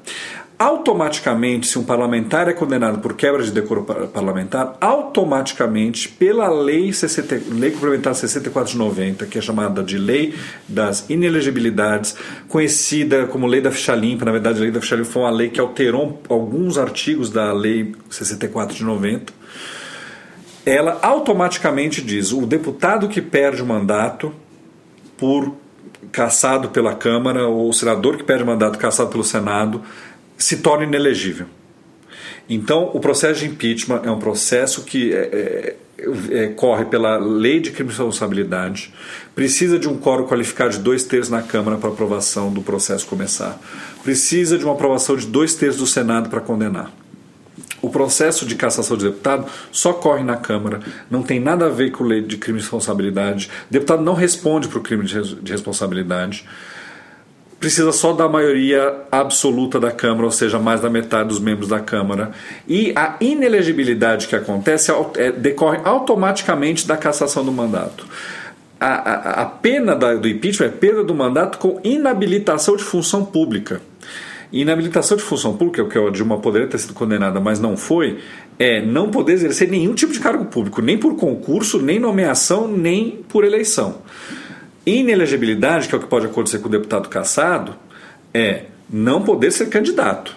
Automaticamente, 0.58 1.66
se 1.66 1.78
um 1.78 1.84
parlamentar 1.84 2.48
é 2.48 2.54
condenado 2.54 2.98
por 3.00 3.12
quebra 3.12 3.42
de 3.42 3.50
decoro 3.50 3.84
parlamentar, 3.84 4.74
automaticamente, 4.80 6.08
pela 6.08 6.48
lei, 6.48 6.94
60, 6.94 7.42
lei 7.52 7.70
complementar 7.72 8.14
64 8.14 8.72
de 8.72 8.78
90, 8.78 9.26
que 9.26 9.36
é 9.36 9.42
chamada 9.42 9.82
de 9.82 9.98
Lei 9.98 10.34
das 10.66 11.10
Inelegibilidades, 11.10 12.16
conhecida 12.48 13.26
como 13.26 13.46
Lei 13.46 13.60
da 13.60 13.70
Ficha 13.70 13.94
Limpa, 13.94 14.24
na 14.24 14.32
verdade, 14.32 14.58
a 14.58 14.62
Lei 14.62 14.70
da 14.70 14.80
Ficha 14.80 14.96
Limpa 14.96 15.10
foi 15.10 15.22
uma 15.22 15.30
lei 15.30 15.50
que 15.50 15.60
alterou 15.60 16.22
alguns 16.26 16.78
artigos 16.78 17.28
da 17.28 17.52
Lei 17.52 17.94
64 18.08 18.74
de 18.74 18.82
90 18.82 19.34
ela 20.66 20.98
automaticamente 21.00 22.02
diz: 22.02 22.32
o 22.32 22.44
deputado 22.44 23.08
que 23.08 23.22
perde 23.22 23.62
o 23.62 23.66
mandato 23.66 24.34
por 25.16 25.54
caçado 26.10 26.68
pela 26.70 26.94
Câmara 26.94 27.46
ou 27.46 27.68
o 27.68 27.72
senador 27.72 28.16
que 28.16 28.24
perde 28.24 28.42
o 28.42 28.46
mandato 28.46 28.78
caçado 28.78 29.10
pelo 29.10 29.24
Senado 29.24 29.82
se 30.36 30.58
torna 30.58 30.84
inelegível. 30.84 31.46
Então, 32.48 32.90
o 32.92 33.00
processo 33.00 33.40
de 33.40 33.46
impeachment 33.46 34.02
é 34.04 34.10
um 34.10 34.18
processo 34.18 34.82
que 34.84 35.12
é, 35.12 35.18
é, 35.18 35.76
é, 36.30 36.46
corre 36.48 36.84
pela 36.84 37.16
lei 37.16 37.58
de 37.58 37.70
crime 37.70 37.90
de 37.90 37.96
responsabilidade, 37.96 38.92
precisa 39.34 39.78
de 39.78 39.88
um 39.88 39.96
quórum 39.96 40.26
qualificado 40.26 40.72
de 40.72 40.78
dois 40.78 41.02
terços 41.02 41.30
na 41.30 41.42
Câmara 41.42 41.76
para 41.76 41.90
aprovação 41.90 42.52
do 42.52 42.62
processo 42.62 43.06
começar, 43.06 43.60
precisa 44.04 44.58
de 44.58 44.64
uma 44.64 44.74
aprovação 44.74 45.16
de 45.16 45.26
dois 45.26 45.54
terços 45.54 45.80
do 45.80 45.86
Senado 45.86 46.28
para 46.28 46.40
condenar. 46.40 46.92
O 47.86 47.88
processo 47.88 48.44
de 48.44 48.56
cassação 48.56 48.96
de 48.96 49.04
deputado 49.04 49.46
só 49.70 49.92
corre 49.92 50.24
na 50.24 50.36
Câmara, 50.36 50.80
não 51.08 51.22
tem 51.22 51.38
nada 51.38 51.66
a 51.66 51.68
ver 51.68 51.92
com 51.92 52.02
lei 52.02 52.20
de 52.20 52.36
crime 52.36 52.58
de 52.58 52.64
responsabilidade. 52.64 53.48
Deputado 53.70 54.02
não 54.02 54.12
responde 54.12 54.66
para 54.66 54.80
o 54.80 54.82
crime 54.82 55.04
de 55.04 55.52
responsabilidade. 55.52 56.44
Precisa 57.60 57.92
só 57.92 58.12
da 58.12 58.28
maioria 58.28 58.92
absoluta 59.08 59.78
da 59.78 59.92
Câmara, 59.92 60.24
ou 60.24 60.32
seja, 60.32 60.58
mais 60.58 60.80
da 60.80 60.90
metade 60.90 61.28
dos 61.28 61.38
membros 61.38 61.68
da 61.68 61.78
Câmara. 61.78 62.32
E 62.66 62.92
a 62.96 63.14
inelegibilidade 63.20 64.26
que 64.26 64.34
acontece 64.34 64.90
é, 65.14 65.30
decorre 65.30 65.78
automaticamente 65.84 66.88
da 66.88 66.96
cassação 66.96 67.44
do 67.44 67.52
mandato. 67.52 68.04
A, 68.80 68.88
a, 68.88 69.42
a 69.42 69.46
pena 69.46 69.94
da, 69.94 70.12
do 70.14 70.26
impeachment 70.26 70.66
é 70.66 70.70
perda 70.70 71.04
do 71.04 71.14
mandato 71.14 71.58
com 71.58 71.80
inabilitação 71.84 72.76
de 72.76 72.82
função 72.82 73.24
pública. 73.24 73.80
Inabilitação 74.52 75.16
de 75.16 75.22
função 75.22 75.56
pública, 75.56 75.82
o 75.82 75.88
que 75.88 75.98
a 75.98 76.10
Dilma 76.10 76.38
poderia 76.38 76.68
ter 76.68 76.78
sido 76.78 76.94
condenada, 76.94 77.40
mas 77.40 77.58
não 77.58 77.76
foi, 77.76 78.18
é 78.58 78.80
não 78.80 79.10
poder 79.10 79.32
exercer 79.32 79.68
nenhum 79.68 79.94
tipo 79.94 80.12
de 80.12 80.20
cargo 80.20 80.44
público, 80.46 80.80
nem 80.80 80.96
por 80.96 81.16
concurso, 81.16 81.80
nem 81.80 81.98
nomeação, 81.98 82.68
nem 82.68 83.24
por 83.28 83.44
eleição. 83.44 84.02
Inelegibilidade, 84.84 85.88
que 85.88 85.94
é 85.94 85.98
o 85.98 86.00
que 86.00 86.06
pode 86.06 86.26
acontecer 86.26 86.60
com 86.60 86.68
o 86.68 86.70
deputado 86.70 87.08
cassado, 87.08 87.74
é 88.32 88.64
não 88.88 89.22
poder 89.22 89.50
ser 89.50 89.68
candidato 89.68 90.36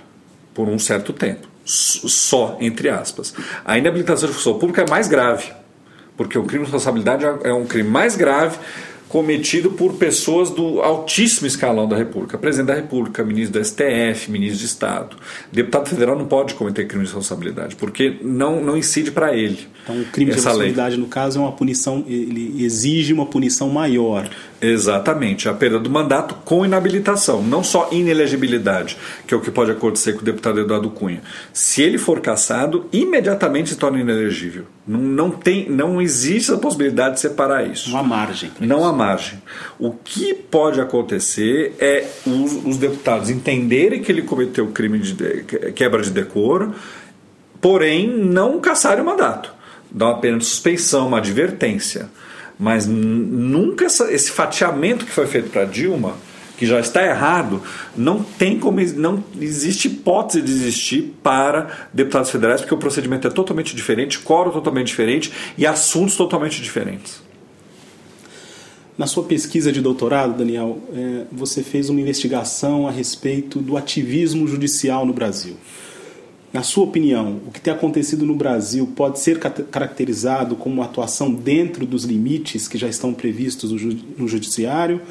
por 0.55 0.67
um 0.67 0.79
certo 0.79 1.13
tempo, 1.13 1.47
só, 1.63 2.57
entre 2.59 2.89
aspas. 2.89 3.33
A 3.63 3.77
inabilitação 3.77 4.27
de 4.27 4.35
função 4.35 4.57
pública 4.57 4.81
é 4.81 4.89
mais 4.89 5.07
grave, 5.07 5.51
porque 6.17 6.37
o 6.37 6.43
crime 6.43 6.65
de 6.65 6.71
responsabilidade 6.71 7.25
é 7.43 7.53
um 7.53 7.65
crime 7.65 7.89
mais 7.89 8.15
grave 8.15 8.57
cometido 9.09 9.71
por 9.71 9.95
pessoas 9.95 10.51
do 10.51 10.81
altíssimo 10.81 11.47
escalão 11.47 11.87
da 11.89 11.97
República. 11.97 12.37
Presidente 12.37 12.67
da 12.67 12.75
República, 12.75 13.23
ministro 13.23 13.59
do 13.59 13.65
STF, 13.65 14.29
ministro 14.29 14.59
de 14.59 14.65
Estado. 14.65 15.17
Deputado 15.51 15.89
federal 15.89 16.15
não 16.15 16.27
pode 16.27 16.53
cometer 16.53 16.85
crime 16.85 17.03
de 17.03 17.09
responsabilidade, 17.09 17.75
porque 17.75 18.17
não, 18.21 18.63
não 18.63 18.77
incide 18.77 19.09
para 19.09 19.35
ele. 19.35 19.67
Então, 19.83 19.99
o 19.99 20.05
crime 20.05 20.29
de 20.29 20.35
responsabilidade, 20.35 20.95
lei. 20.95 21.03
no 21.03 21.07
caso, 21.07 21.39
é 21.39 21.41
uma 21.41 21.51
punição, 21.51 22.05
ele 22.07 22.63
exige 22.63 23.11
uma 23.11 23.25
punição 23.25 23.67
maior. 23.69 24.29
Exatamente, 24.61 25.49
a 25.49 25.53
perda 25.53 25.79
do 25.79 25.89
mandato 25.89 26.35
com 26.45 26.63
inabilitação, 26.63 27.41
não 27.41 27.63
só 27.63 27.89
inelegibilidade, 27.91 28.95
que 29.25 29.33
é 29.33 29.37
o 29.37 29.41
que 29.41 29.49
pode 29.49 29.71
acontecer 29.71 30.13
com 30.13 30.19
o 30.19 30.23
deputado 30.23 30.59
Eduardo 30.59 30.91
Cunha. 30.91 31.21
Se 31.51 31.81
ele 31.81 31.97
for 31.97 32.21
cassado, 32.21 32.85
imediatamente 32.91 33.69
se 33.69 33.75
torna 33.75 33.99
inelegível. 33.99 34.65
Não, 34.89 34.99
não, 34.99 35.31
tem, 35.31 35.69
não 35.69 36.01
existe 36.01 36.51
a 36.51 36.57
possibilidade 36.57 37.15
de 37.15 37.19
separar 37.19 37.67
isso. 37.67 37.91
Não 37.91 37.99
há 37.99 38.03
margem. 38.03 38.51
Não 38.59 38.83
há 38.83 38.91
margem. 38.91 39.39
O 39.77 39.91
que 39.91 40.33
pode 40.33 40.81
acontecer 40.81 41.75
é 41.79 42.07
os, 42.25 42.65
os 42.65 42.77
deputados 42.77 43.29
entenderem 43.29 44.01
que 44.01 44.11
ele 44.11 44.23
cometeu 44.23 44.65
crime 44.71 44.97
de, 44.97 45.13
de 45.13 45.43
quebra 45.73 46.01
de 46.01 46.09
decoro, 46.09 46.73
porém 47.61 48.07
não 48.07 48.59
caçarem 48.59 49.03
o 49.03 49.05
mandato. 49.05 49.53
Dá 49.91 50.07
uma 50.07 50.19
pena 50.19 50.39
de 50.39 50.45
suspeição, 50.45 51.07
uma 51.07 51.19
advertência 51.19 52.09
mas 52.59 52.85
nunca 52.85 53.85
essa, 53.85 54.11
esse 54.11 54.31
fatiamento 54.31 55.05
que 55.05 55.11
foi 55.13 55.25
feito 55.25 55.49
para 55.49 55.63
Dilma, 55.63 56.17
que 56.59 56.65
já 56.65 56.77
está 56.77 57.01
errado, 57.01 57.63
não 57.95 58.21
tem 58.21 58.59
como 58.59 58.81
não 58.97 59.23
existe 59.39 59.87
hipótese 59.87 60.41
de 60.41 60.51
existir 60.51 61.13
para 61.23 61.87
deputados 61.93 62.29
federais, 62.29 62.59
porque 62.59 62.73
o 62.73 62.77
procedimento 62.77 63.25
é 63.29 63.31
totalmente 63.31 63.73
diferente, 63.73 64.19
coro 64.19 64.51
totalmente 64.51 64.87
diferente 64.87 65.31
e 65.57 65.65
assuntos 65.65 66.17
totalmente 66.17 66.61
diferentes. 66.61 67.21
Na 68.97 69.07
sua 69.07 69.23
pesquisa 69.23 69.71
de 69.71 69.79
doutorado, 69.79 70.37
Daniel, 70.37 70.79
é, 70.93 71.23
você 71.31 71.63
fez 71.63 71.89
uma 71.89 72.01
investigação 72.01 72.85
a 72.85 72.91
respeito 72.91 73.59
do 73.59 73.77
ativismo 73.77 74.45
judicial 74.45 75.05
no 75.05 75.13
Brasil. 75.13 75.55
Na 76.51 76.61
sua 76.61 76.83
opinião, 76.83 77.39
o 77.47 77.51
que 77.51 77.61
tem 77.61 77.71
acontecido 77.71 78.25
no 78.25 78.35
Brasil 78.35 78.85
pode 78.97 79.19
ser 79.19 79.39
caracterizado 79.39 80.57
como 80.57 80.75
uma 80.75 80.85
atuação 80.85 81.33
dentro 81.33 81.85
dos 81.85 82.03
limites 82.03 82.67
que 82.67 82.77
já 82.77 82.89
estão 82.89 83.13
previstos 83.13 83.71
no 83.71 84.27
judiciário? 84.27 85.01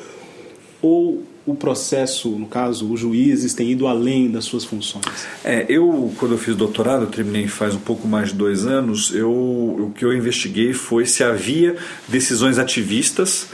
Ou 0.82 1.22
o 1.50 1.54
processo, 1.54 2.30
no 2.30 2.46
caso, 2.46 2.90
os 2.92 3.00
juízes 3.00 3.54
têm 3.54 3.72
ido 3.72 3.86
além 3.86 4.30
das 4.30 4.44
suas 4.44 4.64
funções? 4.64 5.04
É, 5.44 5.66
eu, 5.68 6.12
quando 6.18 6.32
eu 6.32 6.38
fiz 6.38 6.54
doutorado, 6.54 7.04
eu 7.04 7.10
terminei 7.10 7.46
faz 7.48 7.74
um 7.74 7.80
pouco 7.80 8.06
mais 8.06 8.28
de 8.28 8.34
dois 8.34 8.66
anos, 8.66 9.14
eu, 9.14 9.30
o 9.30 9.92
que 9.96 10.04
eu 10.04 10.12
investiguei 10.12 10.72
foi 10.72 11.06
se 11.06 11.24
havia 11.24 11.76
decisões 12.08 12.58
ativistas 12.58 13.48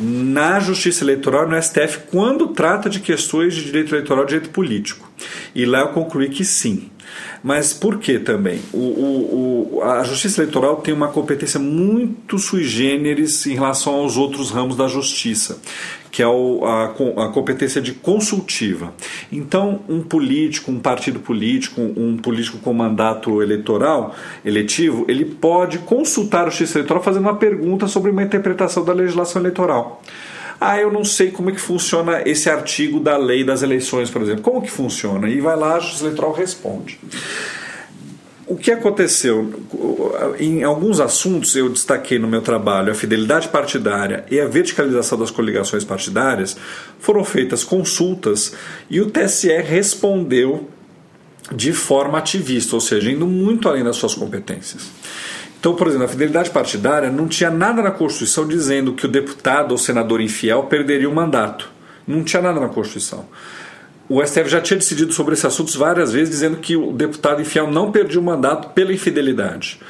na 0.00 0.60
Justiça 0.60 1.02
Eleitoral 1.02 1.48
no 1.48 1.60
STF 1.60 2.00
quando 2.10 2.48
trata 2.48 2.88
de 2.88 3.00
questões 3.00 3.54
de 3.54 3.64
direito 3.64 3.94
eleitoral 3.94 4.24
e 4.24 4.28
direito 4.28 4.50
político. 4.50 5.10
E 5.54 5.64
lá 5.64 5.80
eu 5.80 5.88
concluí 5.88 6.28
que 6.28 6.44
sim. 6.44 6.90
Mas 7.42 7.72
por 7.72 7.98
que 7.98 8.18
também? 8.18 8.60
O, 8.72 8.78
o, 8.78 9.76
o, 9.76 9.82
a 9.82 10.02
justiça 10.04 10.42
eleitoral 10.42 10.76
tem 10.76 10.92
uma 10.92 11.08
competência 11.08 11.58
muito 11.58 12.38
sui 12.38 12.64
generis 12.64 13.46
em 13.46 13.54
relação 13.54 13.94
aos 13.94 14.16
outros 14.16 14.50
ramos 14.50 14.76
da 14.76 14.88
justiça, 14.88 15.58
que 16.10 16.22
é 16.22 16.26
o, 16.26 16.64
a, 16.64 16.84
a, 16.84 17.28
competência 17.28 17.80
de 17.80 17.92
consultiva. 17.92 18.92
Então, 19.30 19.80
um 19.88 20.00
político, 20.00 20.70
um 20.70 20.80
partido 20.80 21.20
político, 21.20 21.80
um 21.80 22.16
político 22.16 22.58
com 22.58 22.72
mandato 22.72 23.42
eleitoral, 23.42 24.14
eletivo, 24.44 25.04
ele 25.08 25.24
pode 25.24 25.78
consultar 25.78 26.46
a 26.46 26.50
justiça 26.50 26.78
eleitoral 26.78 27.02
fazendo 27.02 27.22
uma 27.22 27.36
pergunta 27.36 27.86
sobre 27.86 28.10
uma 28.10 28.22
interpretação 28.22 28.84
da 28.84 28.92
legislação 28.92 29.42
eleitoral. 29.42 30.02
Ah, 30.60 30.76
eu 30.78 30.90
não 30.90 31.04
sei 31.04 31.30
como 31.30 31.50
é 31.50 31.52
que 31.52 31.60
funciona 31.60 32.22
esse 32.28 32.50
artigo 32.50 32.98
da 32.98 33.16
lei 33.16 33.44
das 33.44 33.62
eleições, 33.62 34.10
por 34.10 34.22
exemplo. 34.22 34.42
Como 34.42 34.60
que 34.60 34.70
funciona? 34.70 35.28
E 35.28 35.40
vai 35.40 35.56
lá, 35.56 35.76
a 35.76 35.80
Justiça 35.80 36.04
Eleitoral 36.04 36.32
responde. 36.32 36.98
O 38.48 38.56
que 38.56 38.70
aconteceu? 38.70 39.52
Em 40.38 40.64
alguns 40.64 41.00
assuntos 41.00 41.54
eu 41.54 41.68
destaquei 41.68 42.18
no 42.18 42.26
meu 42.26 42.40
trabalho 42.40 42.90
a 42.90 42.94
fidelidade 42.94 43.48
partidária 43.48 44.24
e 44.30 44.40
a 44.40 44.46
verticalização 44.46 45.18
das 45.18 45.30
coligações 45.30 45.84
partidárias. 45.84 46.56
Foram 46.98 47.22
feitas 47.24 47.62
consultas 47.62 48.54
e 48.88 49.02
o 49.02 49.10
TSE 49.10 49.48
respondeu 49.60 50.70
de 51.54 51.74
forma 51.74 52.16
ativista, 52.16 52.74
ou 52.74 52.80
seja, 52.80 53.10
indo 53.10 53.26
muito 53.26 53.68
além 53.68 53.84
das 53.84 53.96
suas 53.96 54.14
competências. 54.14 54.88
Então, 55.60 55.74
por 55.74 55.86
exemplo, 55.86 56.06
a 56.06 56.08
fidelidade 56.08 56.50
partidária 56.50 57.10
não 57.10 57.28
tinha 57.28 57.50
nada 57.50 57.82
na 57.82 57.90
Constituição 57.90 58.48
dizendo 58.48 58.94
que 58.94 59.04
o 59.04 59.08
deputado 59.08 59.72
ou 59.72 59.78
senador 59.78 60.22
infiel 60.22 60.62
perderia 60.64 61.08
o 61.08 61.14
mandato. 61.14 61.70
Não 62.06 62.24
tinha 62.24 62.40
nada 62.40 62.58
na 62.58 62.68
Constituição. 62.68 63.26
O 64.08 64.24
STF 64.24 64.48
já 64.48 64.60
tinha 64.60 64.78
decidido 64.78 65.12
sobre 65.12 65.34
esses 65.34 65.44
assuntos 65.44 65.76
várias 65.76 66.12
vezes, 66.12 66.30
dizendo 66.30 66.56
que 66.56 66.74
o 66.76 66.92
deputado 66.92 67.42
infiel 67.42 67.70
não 67.70 67.92
perdia 67.92 68.18
o 68.18 68.22
mandato 68.22 68.70
pela 68.70 68.92
infidelidade. 68.92 69.80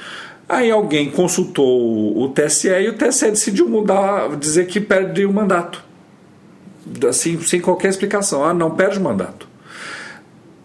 Aí 0.48 0.70
alguém 0.70 1.10
consultou 1.10 2.18
o 2.18 2.28
TSE 2.30 2.68
e 2.68 2.88
o 2.88 2.94
TSE 2.94 3.30
decidiu 3.30 3.68
mudar, 3.68 4.36
dizer 4.36 4.66
que 4.66 4.80
perde 4.80 5.24
o 5.24 5.32
mandato. 5.32 5.84
Assim, 7.06 7.40
sem 7.42 7.60
qualquer 7.60 7.90
explicação. 7.90 8.44
Ah, 8.44 8.52
não 8.52 8.72
perde 8.72 8.98
o 8.98 9.02
mandato. 9.02 9.46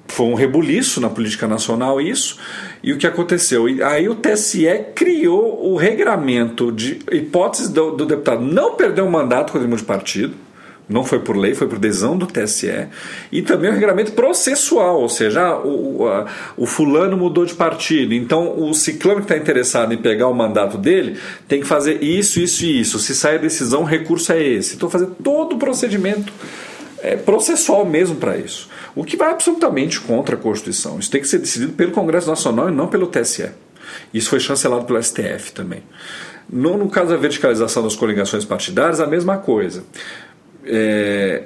Foi 0.08 0.26
um 0.26 0.36
rebuliço 0.36 1.02
na 1.02 1.10
política 1.10 1.48
nacional 1.48 2.00
isso. 2.00 2.40
E 2.82 2.94
o 2.94 2.98
que 2.98 3.06
aconteceu? 3.06 3.66
Aí 3.86 4.08
o 4.08 4.16
TSE 4.16 4.66
criou 4.96 5.72
o 5.72 5.76
regramento 5.76 6.72
de 6.72 7.00
hipótese 7.12 7.72
do, 7.72 7.92
do 7.92 8.06
deputado 8.06 8.42
não 8.42 8.76
perder 8.76 9.02
o 9.02 9.12
mandato 9.12 9.52
quando 9.52 9.64
ele 9.64 9.70
muda 9.70 9.82
de 9.82 9.88
partido 9.88 10.36
não 10.88 11.04
foi 11.04 11.20
por 11.20 11.36
lei, 11.36 11.56
foi 11.56 11.68
por 11.68 11.80
decisão 11.80 12.18
do 12.18 12.26
TSE, 12.26 12.88
e 13.32 13.42
também 13.42 13.70
o 13.70 13.74
regulamento 13.74 14.12
processual, 14.12 15.02
ou 15.02 15.10
seja, 15.10 15.42
ah, 15.42 15.60
o, 15.60 16.08
a, 16.08 16.26
o 16.58 16.66
fulano 16.66 17.16
mudou 17.16 17.46
de 17.46 17.54
partido, 17.54 18.14
então 18.14 18.62
o 18.62 18.74
ciclano 18.74 19.18
que 19.18 19.26
está 19.26 19.38
interessado 19.38 19.94
em 19.94 19.98
pegar 19.98 20.28
o 20.28 20.34
mandato 20.34 20.78
dele 20.78 21.18
tem 21.48 21.62
que 21.62 21.68
fazer 21.68 22.04
isso, 22.04 22.40
isso 22.40 22.66
e 22.66 22.82
isso. 22.82 23.00
Se 23.00 23.16
sai 23.16 23.36
a 23.36 23.40
decisão, 23.40 23.82
o 23.82 23.86
recurso 23.86 24.32
é 24.34 24.44
esse. 24.44 24.76
Então, 24.76 24.90
fazer 24.90 25.08
todo 25.24 25.56
o 25.56 25.60
procedimento 25.60 26.32
é, 27.02 27.16
processual 27.16 27.86
mesmo 27.86 28.16
para 28.16 28.38
isso. 28.38 28.70
O 28.96 29.04
que 29.04 29.18
vai 29.18 29.32
absolutamente 29.32 30.00
contra 30.02 30.36
a 30.36 30.40
Constituição. 30.40 31.00
Isso 31.00 31.10
tem 31.10 31.22
que 31.22 31.28
ser 31.28 31.40
decidido 31.40 31.74
pelo 31.74 31.92
Congresso 31.92 32.28
Nacional 32.28 32.70
e 32.70 32.72
não 32.72 32.88
pelo 32.88 33.08
TSE. 33.08 33.50
Isso 34.14 34.30
foi 34.30 34.40
chancelado 34.40 34.86
pelo 34.86 35.02
STF 35.02 35.52
também. 35.54 35.84
No, 36.50 36.78
no 36.78 36.90
caso 36.90 37.10
da 37.10 37.18
verticalização 37.18 37.84
das 37.84 37.96
coligações 37.96 38.46
partidárias, 38.46 39.00
a 39.00 39.08
mesma 39.08 39.38
coisa 39.38 39.84
é, 40.66 41.44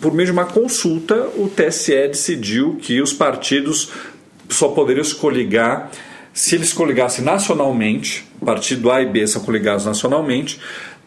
por 0.00 0.12
meio 0.12 0.26
de 0.26 0.32
uma 0.32 0.44
consulta, 0.44 1.28
o 1.36 1.48
TSE 1.48 2.08
decidiu 2.08 2.76
que 2.80 3.00
os 3.00 3.12
partidos 3.12 3.90
só 4.48 4.68
poderiam 4.68 5.04
se 5.04 5.14
coligar 5.14 5.90
se 6.34 6.56
eles 6.56 6.72
coligassem 6.72 7.24
nacionalmente, 7.24 8.26
partido 8.44 8.90
A 8.90 9.00
e 9.00 9.06
B 9.06 9.24
são 9.24 9.40
coligados 9.42 9.86
nacionalmente 9.86 10.60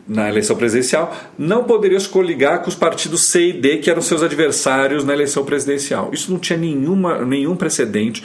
na 0.08 0.30
eleição 0.30 0.56
presidencial, 0.56 1.14
não 1.38 1.66
poderiam 1.66 2.00
se 2.00 2.08
coligar 2.08 2.62
com 2.62 2.70
os 2.70 2.76
partidos 2.76 3.28
C 3.28 3.50
e 3.50 3.54
D, 3.54 3.80
que 3.80 3.92
eram 3.92 4.02
seus 4.02 4.24
adversários 4.24 5.04
na 5.04 5.12
eleição 5.12 5.44
presidencial. 5.44 6.12
Isso 6.14 6.32
não 6.32 6.40
tinha 6.40 6.58
nenhuma, 6.58 7.26
nenhum 7.26 7.58
precedente, 7.58 8.24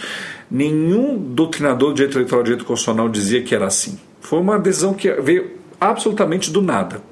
nenhum 0.48 1.18
doutrinador 1.18 1.88
do 1.88 1.94
direito 1.96 2.16
eleitoral, 2.18 2.42
do 2.42 2.46
direito 2.46 2.64
constitucional 2.64 3.08
dizia 3.08 3.42
que 3.42 3.52
era 3.52 3.66
assim. 3.66 3.98
Foi 4.20 4.38
uma 4.38 4.60
decisão 4.60 4.94
que 4.94 5.10
veio 5.14 5.50
absolutamente 5.80 6.52
do 6.52 6.62
nada. 6.62 7.02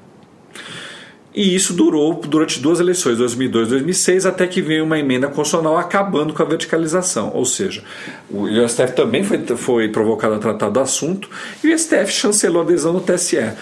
E 1.33 1.55
isso 1.55 1.73
durou 1.73 2.15
durante 2.15 2.59
duas 2.59 2.79
eleições, 2.81 3.17
2002 3.17 3.67
e 3.67 3.69
2006, 3.71 4.25
até 4.25 4.45
que 4.45 4.61
veio 4.61 4.83
uma 4.83 4.99
emenda 4.99 5.27
constitucional 5.27 5.77
acabando 5.77 6.33
com 6.33 6.43
a 6.43 6.45
verticalização. 6.45 7.31
Ou 7.33 7.45
seja, 7.45 7.83
o 8.29 8.47
STF 8.67 8.93
também 8.93 9.23
foi, 9.23 9.39
foi 9.55 9.87
provocado 9.87 10.35
a 10.35 10.39
tratar 10.39 10.69
do 10.69 10.79
assunto 10.79 11.29
e 11.63 11.73
o 11.73 11.77
STF 11.77 12.11
chancelou 12.11 12.61
a 12.61 12.65
adesão 12.65 12.93
do 12.93 12.99
TSE. 12.99 13.53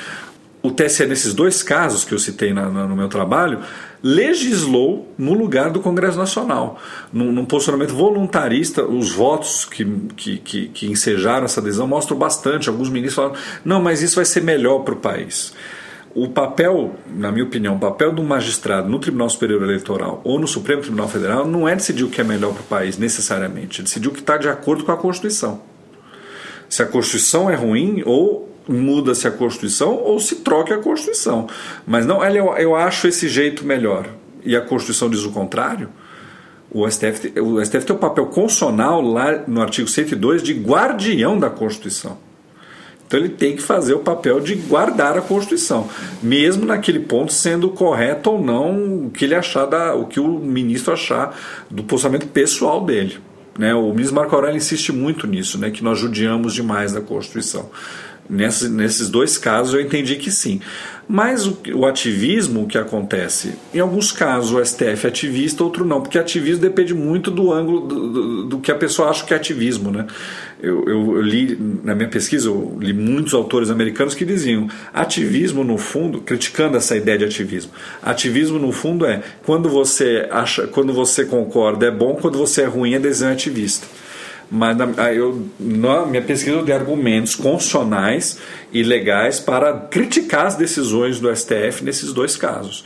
O 0.61 0.71
TSE, 0.71 1.05
nesses 1.05 1.33
dois 1.33 1.63
casos 1.63 2.03
que 2.03 2.13
eu 2.13 2.19
citei 2.19 2.51
na, 2.51 2.69
na, 2.69 2.85
no 2.85 2.95
meu 2.95 3.07
trabalho, 3.07 3.59
legislou 4.03 5.07
no 5.17 5.33
lugar 5.33 5.69
do 5.69 5.79
Congresso 5.79 6.17
Nacional. 6.17 6.77
Num, 7.13 7.31
num 7.31 7.45
posicionamento 7.45 7.93
voluntarista, 7.93 8.83
os 8.83 9.11
votos 9.11 9.63
que, 9.63 9.85
que, 10.17 10.37
que, 10.37 10.67
que 10.67 10.87
ensejaram 10.87 11.45
essa 11.45 11.61
adesão 11.61 11.87
mostram 11.87 12.17
bastante. 12.17 12.67
Alguns 12.67 12.89
ministros 12.89 13.15
falaram: 13.15 13.35
não, 13.63 13.81
mas 13.81 14.01
isso 14.01 14.15
vai 14.15 14.25
ser 14.25 14.41
melhor 14.41 14.79
para 14.79 14.95
o 14.95 14.97
país. 14.97 15.53
O 16.15 16.27
papel, 16.27 16.95
na 17.07 17.31
minha 17.31 17.43
opinião, 17.43 17.75
o 17.75 17.79
papel 17.79 18.11
do 18.11 18.23
magistrado 18.23 18.89
no 18.89 18.97
Tribunal 18.97 19.29
Superior 19.29 19.61
Eleitoral 19.61 20.21
ou 20.23 20.39
no 20.39 20.47
Supremo 20.47 20.81
Tribunal 20.81 21.07
Federal 21.07 21.47
não 21.47 21.67
é 21.67 21.75
decidir 21.75 22.03
o 22.03 22.09
que 22.09 22.19
é 22.19 22.23
melhor 22.23 22.51
para 22.53 22.61
o 22.61 22.65
país, 22.65 22.97
necessariamente. 22.97 23.81
É 23.81 23.83
decidir 23.83 24.07
o 24.07 24.11
que 24.11 24.19
está 24.19 24.35
de 24.37 24.49
acordo 24.49 24.83
com 24.83 24.91
a 24.91 24.97
Constituição. 24.97 25.61
Se 26.67 26.81
a 26.81 26.85
Constituição 26.85 27.49
é 27.49 27.55
ruim, 27.55 28.01
ou 28.05 28.49
muda-se 28.67 29.27
a 29.27 29.31
Constituição, 29.31 29.95
ou 29.95 30.19
se 30.19 30.37
troca 30.37 30.75
a 30.75 30.77
Constituição. 30.79 31.47
Mas 31.85 32.05
não, 32.05 32.23
eu, 32.23 32.55
eu 32.57 32.75
acho 32.75 33.07
esse 33.07 33.27
jeito 33.27 33.63
melhor. 33.63 34.07
E 34.43 34.55
a 34.55 34.61
Constituição 34.61 35.09
diz 35.09 35.23
o 35.23 35.31
contrário. 35.31 35.89
O 36.71 36.89
STF, 36.89 37.39
o 37.39 37.63
STF 37.63 37.85
tem 37.85 37.95
o 37.95 37.99
papel 37.99 38.27
constitucional 38.27 39.01
lá 39.01 39.43
no 39.47 39.61
artigo 39.61 39.87
102 39.87 40.43
de 40.43 40.53
guardião 40.53 41.37
da 41.37 41.49
Constituição. 41.49 42.17
Então 43.09 43.19
ele 43.19 43.29
tem 43.29 43.55
que 43.55 43.61
fazer 43.63 43.95
o 43.95 43.99
papel 43.99 44.39
de 44.39 44.53
guardar 44.53 45.17
a 45.17 45.21
Constituição, 45.21 45.89
mesmo 46.21 46.63
naquele 46.63 46.99
ponto 46.99 47.33
sendo 47.33 47.67
correto 47.71 48.29
ou 48.29 48.39
não 48.39 49.07
o 49.07 49.09
que 49.09 49.25
ele 49.25 49.33
achar 49.33 49.65
da, 49.65 49.95
o 49.95 50.05
que 50.05 50.19
o 50.19 50.27
ministro 50.27 50.93
achar 50.93 51.35
do 51.71 51.83
posicionamento 51.83 52.27
pessoal 52.27 52.85
dele. 52.85 53.17
Né? 53.57 53.73
O 53.73 53.91
ministro 53.91 54.15
Marco 54.15 54.35
Aurélio 54.35 54.57
insiste 54.57 54.91
muito 54.91 55.25
nisso, 55.25 55.57
né? 55.57 55.71
que 55.71 55.83
nós 55.83 55.97
judiamos 55.97 56.53
demais 56.53 56.93
da 56.93 57.01
Constituição. 57.01 57.71
Nesses, 58.29 58.69
nesses 58.69 59.09
dois 59.09 59.39
casos 59.39 59.73
eu 59.73 59.81
entendi 59.81 60.15
que 60.15 60.29
sim. 60.29 60.61
Mas 61.07 61.47
o, 61.47 61.57
o, 61.73 61.87
ativismo 61.87 62.67
que 62.67 62.77
acontece, 62.77 63.55
em 63.73 63.79
alguns 63.79 64.11
casos 64.11 64.51
o 64.51 64.63
STF 64.63 65.07
é 65.07 65.09
ativista, 65.09 65.63
outro 65.63 65.83
não, 65.83 65.99
porque 66.01 66.19
ativismo 66.19 66.61
depende 66.61 66.93
muito 66.93 67.31
do 67.31 67.51
ângulo 67.51 67.87
do, 67.87 68.09
do, 68.11 68.43
do 68.43 68.59
que 68.59 68.71
a 68.71 68.75
pessoa 68.75 69.09
acha 69.09 69.25
que 69.25 69.33
é 69.33 69.37
ativismo. 69.37 69.89
Né? 69.89 70.05
Eu, 70.61 70.87
eu, 70.87 71.15
eu, 71.15 71.21
li, 71.23 71.57
na 71.83 71.95
minha 71.95 72.07
pesquisa, 72.07 72.49
eu 72.49 72.77
li 72.79 72.93
muitos 72.93 73.33
autores 73.33 73.71
americanos 73.71 74.13
que 74.13 74.23
diziam 74.23 74.67
ativismo 74.93 75.63
no 75.63 75.79
fundo, 75.79 76.21
criticando 76.21 76.77
essa 76.77 76.95
ideia 76.95 77.17
de 77.17 77.25
ativismo. 77.25 77.71
Ativismo 78.03 78.59
no 78.59 78.71
fundo 78.71 79.03
é 79.07 79.23
quando 79.43 79.67
você 79.67 80.27
acha, 80.29 80.67
quando 80.67 80.93
você 80.93 81.25
concorda 81.25 81.87
é 81.87 81.91
bom, 81.91 82.13
quando 82.21 82.37
você 82.37 82.61
é 82.61 82.65
ruim 82.65 82.93
é 82.93 82.99
desenho 82.99 83.31
ativista 83.31 83.87
mas 84.51 84.75
na, 84.75 85.13
eu, 85.13 85.45
na 85.59 86.05
minha 86.05 86.21
pesquisa 86.21 86.57
eu 86.57 86.65
dei 86.65 86.73
argumentos 86.73 87.35
constitucionais 87.35 88.39
e 88.71 88.81
legais 88.83 89.39
para 89.39 89.73
criticar 89.73 90.47
as 90.47 90.55
decisões 90.55 91.19
do 91.19 91.33
STF 91.35 91.83
nesses 91.83 92.13
dois 92.13 92.35
casos 92.35 92.83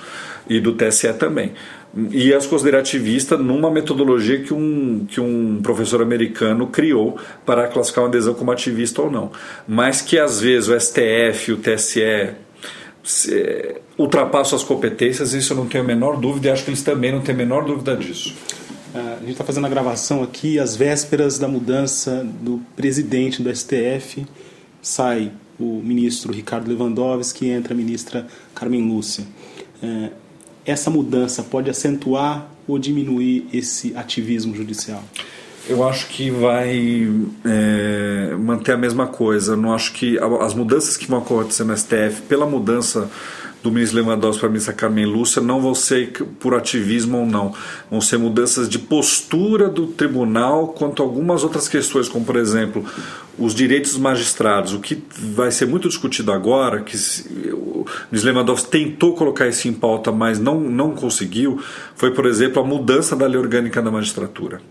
e 0.48 0.60
do 0.60 0.74
TSE 0.74 1.14
também. 1.14 1.54
E 2.12 2.34
as 2.34 2.48
considerativistas 2.48 3.40
numa 3.40 3.70
metodologia 3.70 4.42
que 4.42 4.54
um, 4.54 5.06
que 5.08 5.22
um 5.22 5.62
professor 5.62 6.02
americano 6.02 6.68
criou 6.68 7.18
para 7.46 7.68
classificar 7.68 8.04
uma 8.04 8.10
adesão 8.10 8.34
como 8.34 8.52
ativista 8.52 9.02
ou 9.02 9.12
não. 9.12 9.32
Mas 9.68 10.02
que 10.02 10.18
às 10.18 10.42
vezes 10.42 10.70
o 10.70 10.80
STF 10.80 11.52
e 11.52 11.54
o 11.54 11.58
TSE 11.58 12.32
se, 13.04 13.76
ultrapassam 13.96 14.58
as 14.58 14.64
competências, 14.64 15.34
isso 15.34 15.54
eu 15.54 15.58
não 15.58 15.68
tenho 15.68 15.84
a 15.84 15.88
menor 15.88 16.18
dúvida 16.18 16.48
e 16.48 16.52
acho 16.52 16.64
que 16.64 16.72
eles 16.72 16.82
também 16.82 17.12
não 17.12 17.22
têm 17.22 17.36
a 17.36 17.38
menor 17.38 17.64
dúvida 17.64 17.96
disso. 17.96 18.36
A 18.94 19.20
gente 19.22 19.32
está 19.32 19.44
fazendo 19.44 19.66
a 19.66 19.70
gravação 19.70 20.22
aqui 20.22 20.60
às 20.60 20.76
vésperas 20.76 21.40
da 21.40 21.48
mudança 21.48 22.24
do 22.42 22.62
presidente 22.76 23.42
do 23.42 23.54
STF. 23.54 24.24
Sai 24.84 25.32
o 25.60 25.82
ministro 25.84 26.32
Ricardo 26.32 26.68
Lewandowski 26.68 27.48
entra 27.48 27.74
a 27.74 27.78
ministra 27.78 28.28
Carmen 28.54 28.88
Lúcia. 28.88 29.26
É, 29.82 30.10
essa 30.66 30.92
mudança 30.92 31.42
pode 31.42 31.70
acentuar 31.70 32.48
ou 32.68 32.78
diminuir 32.78 33.48
esse 33.52 33.96
ativismo 33.96 34.56
judicial? 34.56 35.04
Eu 35.68 35.88
acho 35.88 36.08
que 36.10 36.30
vai 36.30 37.10
é, 37.46 38.36
manter 38.38 38.74
a 38.74 38.78
mesma 38.78 39.08
coisa. 39.08 39.56
Não 39.56 39.74
acho 39.74 39.94
que 39.94 40.20
as 40.42 40.54
mudanças 40.54 40.98
que 40.98 41.08
vão 41.08 41.20
acontecer 41.20 41.64
no 41.64 41.76
STF, 41.76 42.22
pela 42.28 42.46
mudança 42.46 43.10
do 43.64 43.72
ministro 43.72 44.02
Lewandowski 44.02 44.42
para 44.42 44.50
a 44.50 44.52
ministra 44.52 44.74
Carmen 44.74 45.06
Lúcia 45.06 45.42
não 45.42 45.62
vão 45.62 45.74
ser 45.74 46.12
por 46.38 46.54
ativismo 46.54 47.20
ou 47.20 47.26
não. 47.26 47.56
Vão 47.90 48.02
ser 48.02 48.18
mudanças 48.18 48.68
de 48.68 48.78
postura 48.78 49.70
do 49.70 49.88
tribunal 49.88 50.68
quanto 50.68 51.02
a 51.02 51.06
algumas 51.06 51.44
outras 51.44 51.70
questões, 51.70 52.10
como 52.10 52.26
por 52.26 52.36
exemplo 52.36 52.86
os 53.40 53.56
direitos 53.56 53.92
dos 53.92 54.02
magistrados. 54.02 54.74
O 54.74 54.80
que 54.80 55.02
vai 55.18 55.50
ser 55.50 55.66
muito 55.66 55.88
discutido 55.88 56.34
agora, 56.34 56.82
que 56.82 56.98
o 57.54 57.86
ministro 58.12 58.32
Lewandowski 58.32 58.70
tentou 58.70 59.16
colocar 59.16 59.48
isso 59.48 59.66
em 59.70 59.74
pauta, 59.74 60.12
mas 60.12 60.38
não, 60.40 60.60
não 60.60 60.92
conseguiu, 60.92 61.64
foi, 61.96 62.12
por 62.12 62.26
exemplo, 62.26 62.62
a 62.62 62.66
mudança 62.66 63.16
da 63.16 63.26
lei 63.26 63.40
orgânica 63.40 63.82
da 63.82 63.90
magistratura. 63.90 64.62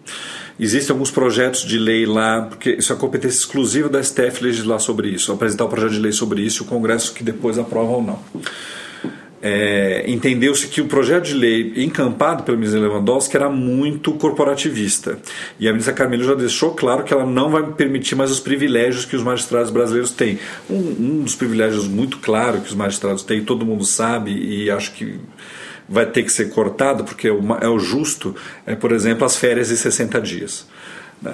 Existem 0.61 0.93
alguns 0.93 1.11
projetos 1.11 1.65
de 1.65 1.79
lei 1.79 2.05
lá, 2.05 2.43
porque 2.43 2.73
isso 2.73 2.93
é 2.93 2.97
competência 2.97 3.39
exclusiva 3.39 3.89
da 3.89 4.03
STF 4.03 4.45
legislar 4.45 4.81
sobre 4.81 5.09
isso, 5.09 5.33
apresentar 5.33 5.65
o 5.65 5.67
um 5.67 5.71
projeto 5.71 5.93
de 5.93 5.99
lei 5.99 6.13
sobre 6.13 6.43
isso 6.43 6.65
o 6.65 6.67
Congresso 6.67 7.15
que 7.15 7.25
depois 7.25 7.59
aprova 7.59 7.91
ou 7.91 8.03
não. 8.03 8.19
É, 9.43 10.05
entendeu-se 10.07 10.69
que 10.69 10.81
o 10.81 10.87
projeto 10.87 11.25
de 11.25 11.35
lei 11.35 11.73
encampado 11.77 12.45
pelo 12.45 12.57
ministro 12.57 12.81
Lewandowski 12.81 13.37
era 13.37 13.51
muito 13.51 14.13
corporativista. 14.13 15.19
E 15.59 15.67
a 15.67 15.73
ministra 15.73 15.93
Carmelo 15.93 16.23
já 16.23 16.35
deixou 16.35 16.71
claro 16.75 17.03
que 17.03 17.13
ela 17.13 17.27
não 17.27 17.51
vai 17.51 17.65
permitir 17.73 18.15
mais 18.15 18.31
os 18.31 18.39
privilégios 18.39 19.05
que 19.05 19.17
os 19.17 19.23
magistrados 19.23 19.71
brasileiros 19.71 20.13
têm. 20.13 20.39
Um, 20.71 20.77
um 20.77 21.23
dos 21.25 21.35
privilégios 21.35 21.89
muito 21.89 22.19
claro 22.19 22.61
que 22.61 22.69
os 22.69 22.75
magistrados 22.75 23.25
têm, 23.25 23.45
todo 23.45 23.67
mundo 23.67 23.85
sabe, 23.85 24.31
e 24.31 24.71
acho 24.71 24.93
que 24.93 25.19
vai 25.89 26.07
ter 26.07 26.23
que 26.23 26.31
ser 26.31 26.51
cortado, 26.51 27.03
porque 27.03 27.27
é 27.27 27.69
o 27.69 27.79
justo, 27.81 28.37
é, 28.65 28.77
por 28.77 28.93
exemplo, 28.93 29.25
as 29.25 29.37
férias 29.37 29.69
de 29.69 29.77
60 29.77 30.21
dias. 30.21 30.67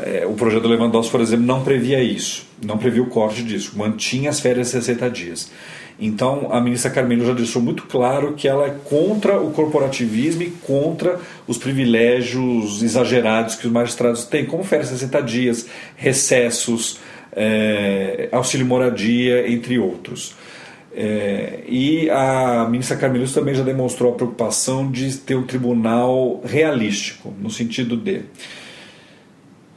É, 0.05 0.27
o 0.27 0.33
projeto 0.33 0.67
Lewandowski, 0.67 1.13
por 1.13 1.21
exemplo, 1.21 1.47
não 1.47 1.63
previa 1.63 2.03
isso, 2.03 2.47
não 2.65 2.77
previa 2.77 3.03
o 3.03 3.07
corte 3.07 3.43
disso, 3.43 3.73
mantinha 3.77 4.31
as 4.31 4.41
férias 4.41 4.69
de 4.69 4.73
60 4.73 5.11
dias. 5.11 5.51
Então, 6.01 6.53
a 6.53 6.61
ministra 6.61 6.91
Carmelo 6.91 7.27
já 7.27 7.33
deixou 7.33 7.61
muito 7.61 7.83
claro 7.85 8.35
que 8.35 8.47
ela 8.47 8.67
é 8.67 8.71
contra 8.85 9.41
o 9.41 9.51
corporativismo 9.51 10.43
e 10.43 10.51
contra 10.51 11.19
os 11.47 11.59
privilégios 11.59 12.83
exagerados 12.83 13.57
que 13.57 13.67
os 13.67 13.73
magistrados 13.73 14.25
têm, 14.25 14.47
como 14.47 14.63
férias 14.63 14.89
60 14.91 15.21
dias, 15.23 15.67
recessos, 15.97 17.01
é, 17.33 18.29
auxílio 18.31 18.65
moradia, 18.65 19.51
entre 19.51 19.79
outros. 19.79 20.37
É, 20.95 21.61
e 21.69 22.09
a 22.11 22.67
ministra 22.71 22.97
Carmelus 22.97 23.33
também 23.33 23.55
já 23.55 23.63
demonstrou 23.63 24.13
a 24.13 24.17
preocupação 24.17 24.91
de 24.91 25.17
ter 25.19 25.37
um 25.37 25.45
tribunal 25.45 26.41
realístico, 26.45 27.35
no 27.41 27.51
sentido 27.51 27.97
de 27.97 28.23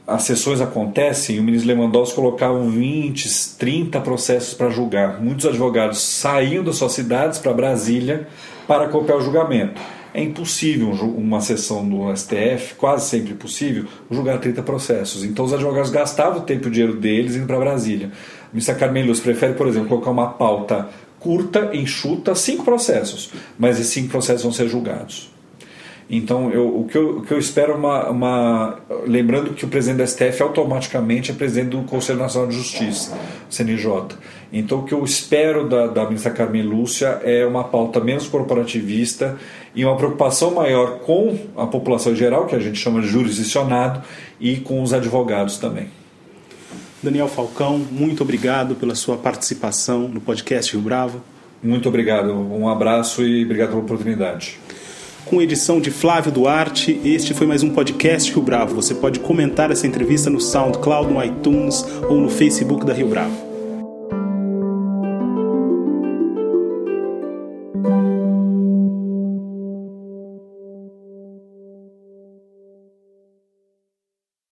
as 0.06 0.24
sessões 0.24 0.60
acontecem, 0.60 1.38
o 1.38 1.42
ministro 1.42 1.72
Lewandowski 1.72 2.16
colocava 2.16 2.58
20, 2.60 3.56
30 3.56 4.00
processos 4.00 4.52
para 4.52 4.68
julgar. 4.68 5.20
Muitos 5.20 5.46
advogados 5.46 6.00
saíam 6.00 6.64
das 6.64 6.76
suas 6.76 6.92
cidades 6.92 7.38
para 7.38 7.52
Brasília 7.52 8.26
para 8.66 8.84
acompanhar 8.84 9.18
o 9.18 9.22
julgamento. 9.22 9.80
É 10.14 10.22
impossível 10.22 10.90
uma 10.90 11.40
sessão 11.40 11.88
do 11.88 12.14
STF, 12.14 12.74
quase 12.76 13.08
sempre 13.08 13.32
impossível, 13.32 13.86
julgar 14.10 14.38
30 14.38 14.62
processos. 14.62 15.24
Então 15.24 15.44
os 15.44 15.54
advogados 15.54 15.90
gastavam 15.90 16.40
o 16.40 16.42
tempo 16.42 16.66
e 16.66 16.68
o 16.68 16.70
dinheiro 16.70 16.96
deles 16.96 17.36
indo 17.36 17.46
para 17.46 17.58
Brasília. 17.58 18.08
O 18.52 18.54
ministro 18.54 18.76
Carmen 18.76 19.06
Luz 19.06 19.20
prefere, 19.20 19.54
por 19.54 19.66
exemplo, 19.66 19.88
colocar 19.88 20.10
uma 20.10 20.30
pauta 20.32 20.88
curta, 21.18 21.70
enxuta, 21.72 22.34
cinco 22.34 22.64
processos, 22.64 23.30
mas 23.56 23.78
esses 23.78 23.92
cinco 23.92 24.08
processos 24.08 24.42
vão 24.42 24.52
ser 24.52 24.68
julgados. 24.68 25.31
Então, 26.10 26.50
eu, 26.50 26.80
o, 26.80 26.84
que 26.84 26.96
eu, 26.96 27.18
o 27.18 27.22
que 27.22 27.32
eu 27.32 27.38
espero 27.38 27.72
é 27.72 27.76
uma, 27.76 28.10
uma. 28.10 28.78
Lembrando 29.06 29.54
que 29.54 29.64
o 29.64 29.68
presidente 29.68 29.98
da 29.98 30.06
STF 30.06 30.42
automaticamente 30.42 31.30
é 31.30 31.34
presidente 31.34 31.70
do 31.70 31.82
Conselho 31.84 32.18
Nacional 32.18 32.48
de 32.48 32.56
Justiça, 32.56 33.16
CNJ. 33.48 34.16
Então, 34.52 34.80
o 34.80 34.84
que 34.84 34.92
eu 34.92 35.02
espero 35.04 35.66
da, 35.68 35.86
da 35.86 36.04
ministra 36.04 36.30
Carmen 36.30 36.62
Lúcia 36.62 37.20
é 37.24 37.46
uma 37.46 37.64
pauta 37.64 38.00
menos 38.00 38.28
corporativista 38.28 39.38
e 39.74 39.84
uma 39.84 39.96
preocupação 39.96 40.54
maior 40.54 40.98
com 40.98 41.38
a 41.56 41.66
população 41.66 42.12
em 42.12 42.16
geral, 42.16 42.46
que 42.46 42.54
a 42.54 42.60
gente 42.60 42.78
chama 42.78 43.00
de 43.00 43.08
jurisdicionado, 43.08 44.02
e 44.38 44.56
com 44.56 44.82
os 44.82 44.92
advogados 44.92 45.56
também. 45.56 45.88
Daniel 47.02 47.28
Falcão, 47.28 47.78
muito 47.90 48.22
obrigado 48.22 48.74
pela 48.74 48.94
sua 48.94 49.16
participação 49.16 50.06
no 50.08 50.20
podcast 50.20 50.72
Rio 50.72 50.82
Bravo. 50.82 51.22
Muito 51.62 51.88
obrigado, 51.88 52.32
um 52.32 52.68
abraço 52.68 53.24
e 53.24 53.44
obrigado 53.44 53.70
pela 53.70 53.80
oportunidade 53.80 54.58
com 55.24 55.40
edição 55.40 55.80
de 55.80 55.90
Flávio 55.90 56.32
Duarte. 56.32 57.00
Este 57.04 57.34
foi 57.34 57.46
mais 57.46 57.62
um 57.62 57.70
podcast 57.70 58.32
Rio 58.32 58.42
Bravo. 58.42 58.74
Você 58.74 58.94
pode 58.94 59.20
comentar 59.20 59.70
essa 59.70 59.86
entrevista 59.86 60.28
no 60.28 60.40
SoundCloud, 60.40 61.12
no 61.12 61.22
iTunes 61.22 61.84
ou 62.08 62.20
no 62.20 62.28
Facebook 62.28 62.84
da 62.84 62.92
Rio 62.92 63.08
Bravo. 63.08 63.51